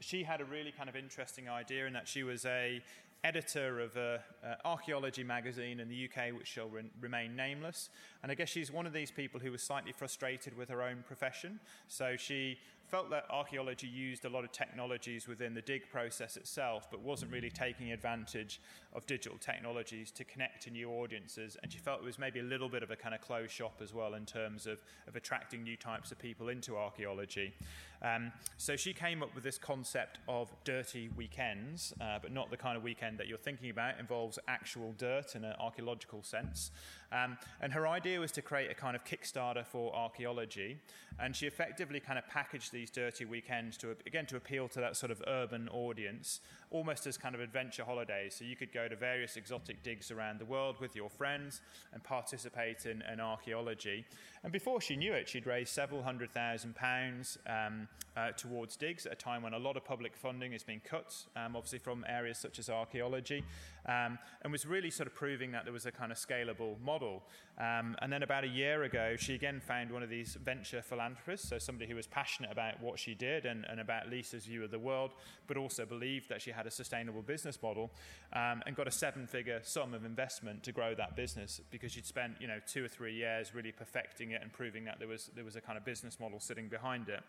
[0.00, 2.82] she had a really kind of interesting idea in that she was a
[3.24, 4.18] editor of an
[4.64, 7.88] archaeology magazine in the UK, which shall re- remain nameless.
[8.22, 11.02] And I guess she's one of these people who was slightly frustrated with her own
[11.06, 11.58] profession.
[11.88, 16.88] So she felt that archaeology used a lot of technologies within the dig process itself,
[16.90, 18.60] but wasn't really taking advantage
[18.94, 21.56] of digital technologies to connect to new audiences.
[21.62, 23.80] And she felt it was maybe a little bit of a kind of closed shop
[23.82, 24.78] as well in terms of,
[25.08, 27.54] of attracting new types of people into archaeology.
[28.02, 32.56] Um, so she came up with this concept of dirty weekends, uh, but not the
[32.56, 33.94] kind of weekend that you're thinking about.
[33.94, 36.70] It involves actual dirt in an archaeological sense.
[37.12, 40.78] Um, and her idea was to create a kind of Kickstarter for archaeology.
[41.18, 44.96] And she effectively kind of packaged these dirty weekends to, again, to appeal to that
[44.96, 46.40] sort of urban audience,
[46.74, 48.34] almost as kind of adventure holidays.
[48.36, 51.60] So you could go to various exotic digs around the world with your friends
[51.92, 54.04] and participate in, in archaeology.
[54.44, 59.06] And before she knew it, she'd raised several hundred thousand pounds um, uh, towards digs
[59.06, 62.04] at a time when a lot of public funding has been cut, um, obviously from
[62.06, 63.42] areas such as archaeology,
[63.86, 67.22] um, and was really sort of proving that there was a kind of scalable model.
[67.56, 71.48] Um, and then about a year ago, she again found one of these venture philanthropists,
[71.48, 74.70] so somebody who was passionate about what she did and, and about Lisa's view of
[74.70, 75.12] the world,
[75.46, 77.90] but also believed that she had a sustainable business model,
[78.34, 82.34] um, and got a seven-figure sum of investment to grow that business because she'd spent
[82.40, 85.44] you know two or three years really perfecting it and proving that there was there
[85.44, 87.20] was a kind of business model sitting behind it.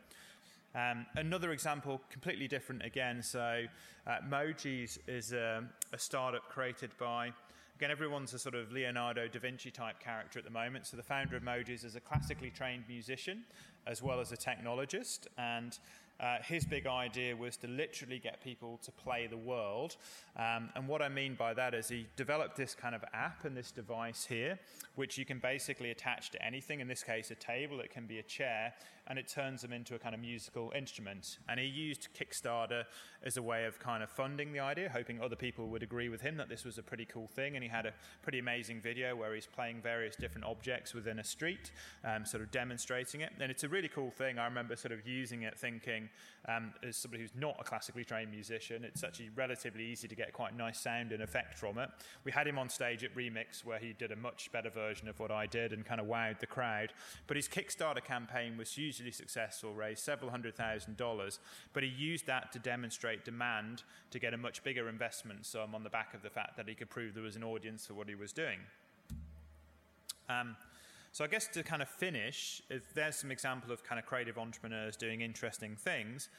[0.75, 3.23] Um, another example, completely different again.
[3.23, 3.63] So,
[4.05, 7.31] uh, Mogees is a, a, startup created by,
[7.77, 10.85] again, everyone's a sort of Leonardo da Vinci type character at the moment.
[10.85, 13.45] So, the founder of Mogees is a classically trained musician
[13.87, 15.27] as well as a technologist.
[15.37, 15.79] And
[16.19, 19.97] uh, his big idea was to literally get people to play the world.
[20.37, 23.55] Um, and what I mean by that is he developed this kind of app and
[23.55, 24.59] this device here,
[24.95, 26.79] which you can basically attach to anything.
[26.79, 28.73] In this case, a table, it can be a chair,
[29.07, 31.37] and it turns them into a kind of musical instrument.
[31.47, 32.85] And he used Kickstarter
[33.23, 36.21] as a way of kind of funding the idea, hoping other people would agree with
[36.21, 37.55] him that this was a pretty cool thing.
[37.55, 37.93] And he had a
[38.23, 41.71] pretty amazing video where he's playing various different objects within a street,
[42.03, 43.31] um, sort of demonstrating it.
[43.39, 44.39] And it's a really cool thing.
[44.39, 46.09] I remember sort of using it thinking,
[46.47, 50.33] um, as somebody who's not a classically trained musician, it's actually relatively easy to get
[50.33, 51.89] quite nice sound and effect from it.
[52.23, 55.19] We had him on stage at Remix where he did a much better version of
[55.19, 56.93] what I did and kind of wowed the crowd.
[57.27, 61.39] But his Kickstarter campaign was hugely successful, raised several hundred thousand dollars,
[61.73, 65.83] but he used that to demonstrate demand to get a much bigger investment sum on
[65.83, 68.07] the back of the fact that he could prove there was an audience for what
[68.07, 68.59] he was doing.
[70.29, 70.55] Um,
[71.11, 74.37] so I guess to kind of finish, if there's some example of kind of creative
[74.37, 76.29] entrepreneurs doing interesting things,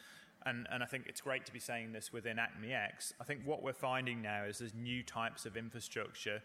[0.45, 3.13] and, and I think it's great to be saying this within ACMI X.
[3.21, 6.43] I think what we're finding now is there's new types of infrastructure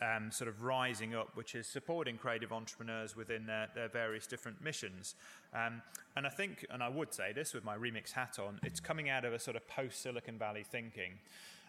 [0.00, 4.62] um, sort of rising up, which is supporting creative entrepreneurs within their, their various different
[4.62, 5.14] missions.
[5.54, 5.82] Um,
[6.16, 9.08] and I think, and I would say this with my remix hat on, it's coming
[9.08, 11.18] out of a sort of post Silicon Valley thinking.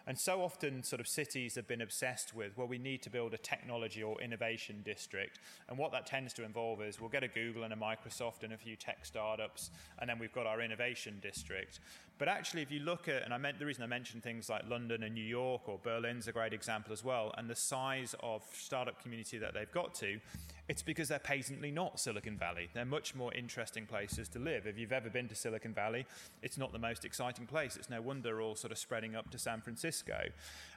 [0.08, 3.34] And so often, sort of cities have been obsessed with, well, we need to build
[3.34, 5.40] a technology or innovation district.
[5.68, 8.52] And what that tends to involve is we'll get a Google and a Microsoft and
[8.52, 11.80] a few tech startups, and then we've got our innovation district.
[12.18, 14.62] But actually, if you look at, and I meant the reason I mentioned things like
[14.68, 18.42] London and New York or Berlin's a great example as well, and the size of
[18.52, 20.20] startup community that they've got to,
[20.68, 22.68] it's because they're patently not Silicon Valley.
[22.74, 24.66] They're much more interesting places to live.
[24.66, 26.06] If you've ever been to Silicon Valley,
[26.42, 27.76] it's not the most exciting place.
[27.76, 30.18] It's no wonder they're all sort of spreading up to San Francisco.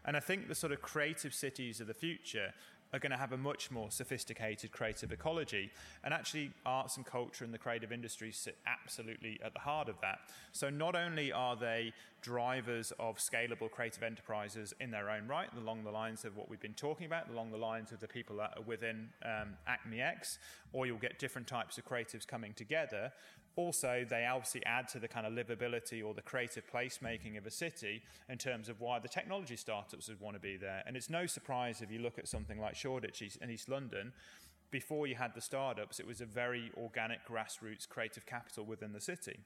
[0.06, 2.54] And I think the sort of creative cities of the future
[2.94, 5.72] are going to have a much more sophisticated creative ecology.
[6.04, 9.96] And actually, arts and culture and the creative industries sit absolutely at the heart of
[10.02, 10.20] that.
[10.52, 15.84] So, not only are they drivers of scalable creative enterprises in their own right, along
[15.84, 18.54] the lines of what we've been talking about, along the lines of the people that
[18.58, 20.38] are within um, ACMI X,
[20.74, 23.12] or you'll get different types of creatives coming together,
[23.60, 27.52] also, they obviously add to the kind of livability or the creative placemaking of a
[27.52, 30.82] city in terms of why the technology startups would want to be there.
[30.88, 34.14] And it's no surprise if you look at something like Shoreditch in East London,
[34.72, 39.02] before you had the startups, it was a very organic grassroots creative capital within the
[39.02, 39.40] city.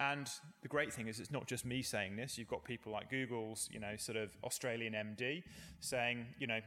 [0.00, 0.30] And
[0.62, 2.38] the great thing is, it's not just me saying this.
[2.38, 5.42] You've got people like Google's, you know, sort of Australian MD
[5.80, 6.60] saying, you know,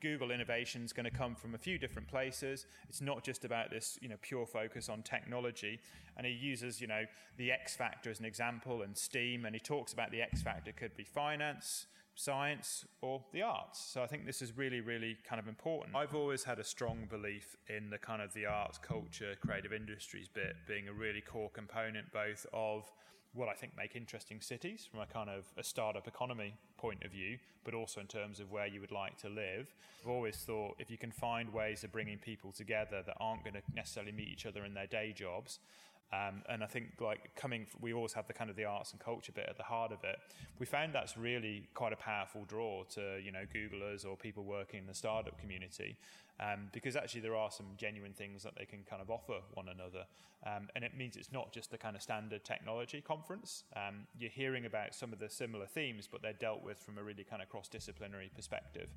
[0.00, 2.66] Google innovation is going to come from a few different places.
[2.88, 5.80] It's not just about this, you know, pure focus on technology.
[6.16, 7.04] And he uses, you know,
[7.36, 10.72] the X factor as an example and STEAM, and he talks about the X factor
[10.72, 13.80] could be finance, science, or the arts.
[13.80, 15.96] So I think this is really, really kind of important.
[15.96, 20.28] I've always had a strong belief in the kind of the arts, culture, creative industries
[20.28, 22.92] bit being a really core component both of
[23.34, 27.10] what I think make interesting cities from a kind of a startup economy point of
[27.10, 29.74] view, but also in terms of where you would like to live.
[30.02, 33.54] I've always thought if you can find ways of bringing people together that aren't going
[33.54, 35.60] to necessarily meet each other in their day jobs,
[36.12, 39.00] Um, and I think like coming, we always have the kind of the arts and
[39.00, 40.16] culture bit at the heart of it.
[40.58, 44.80] We found that's really quite a powerful draw to you know Googlers or people working
[44.80, 45.96] in the startup community,
[46.38, 49.68] um, because actually there are some genuine things that they can kind of offer one
[49.68, 50.04] another,
[50.46, 53.64] um, and it means it's not just the kind of standard technology conference.
[53.74, 57.02] Um, you're hearing about some of the similar themes, but they're dealt with from a
[57.02, 58.90] really kind of cross-disciplinary perspective.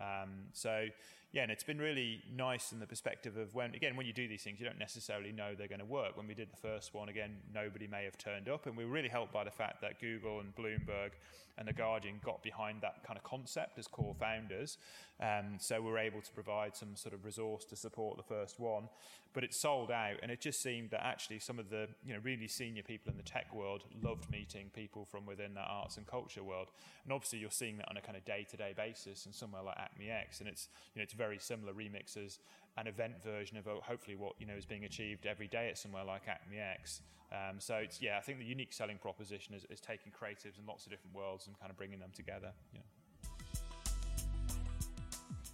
[0.00, 0.86] Um, so,
[1.32, 4.26] yeah, and it's been really nice in the perspective of when, again, when you do
[4.26, 6.16] these things, you don't necessarily know they're going to work.
[6.16, 8.90] When we did the first one, again, nobody may have turned up, and we were
[8.90, 11.10] really helped by the fact that Google and Bloomberg
[11.58, 14.78] and The Guardian got behind that kind of concept as core founders.
[15.20, 18.60] Um, so we were able to provide some sort of resource to support the first
[18.60, 18.88] one.
[19.32, 22.20] But it sold out, and it just seemed that actually some of the you know
[22.22, 26.06] really senior people in the tech world loved meeting people from within that arts and
[26.06, 26.68] culture world.
[27.04, 30.10] And obviously, you're seeing that on a kind of day-to-day basis in somewhere like ACMI
[30.10, 32.38] X, and it's you know it's very similar remixes
[32.78, 35.78] an event version of uh, hopefully what you know is being achieved every day at
[35.78, 37.02] somewhere like ACMI X.
[37.32, 40.66] Um, so it's yeah, I think the unique selling proposition is, is taking creatives in
[40.66, 42.52] lots of different worlds and kind of bringing them together.
[42.72, 42.80] Yeah.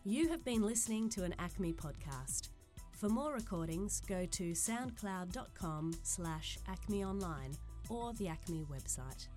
[0.05, 2.49] You have been listening to an ACMI podcast.
[2.91, 7.57] For more recordings, go to soundcloud.com slash acmeonline
[7.89, 9.29] or the ACMI website.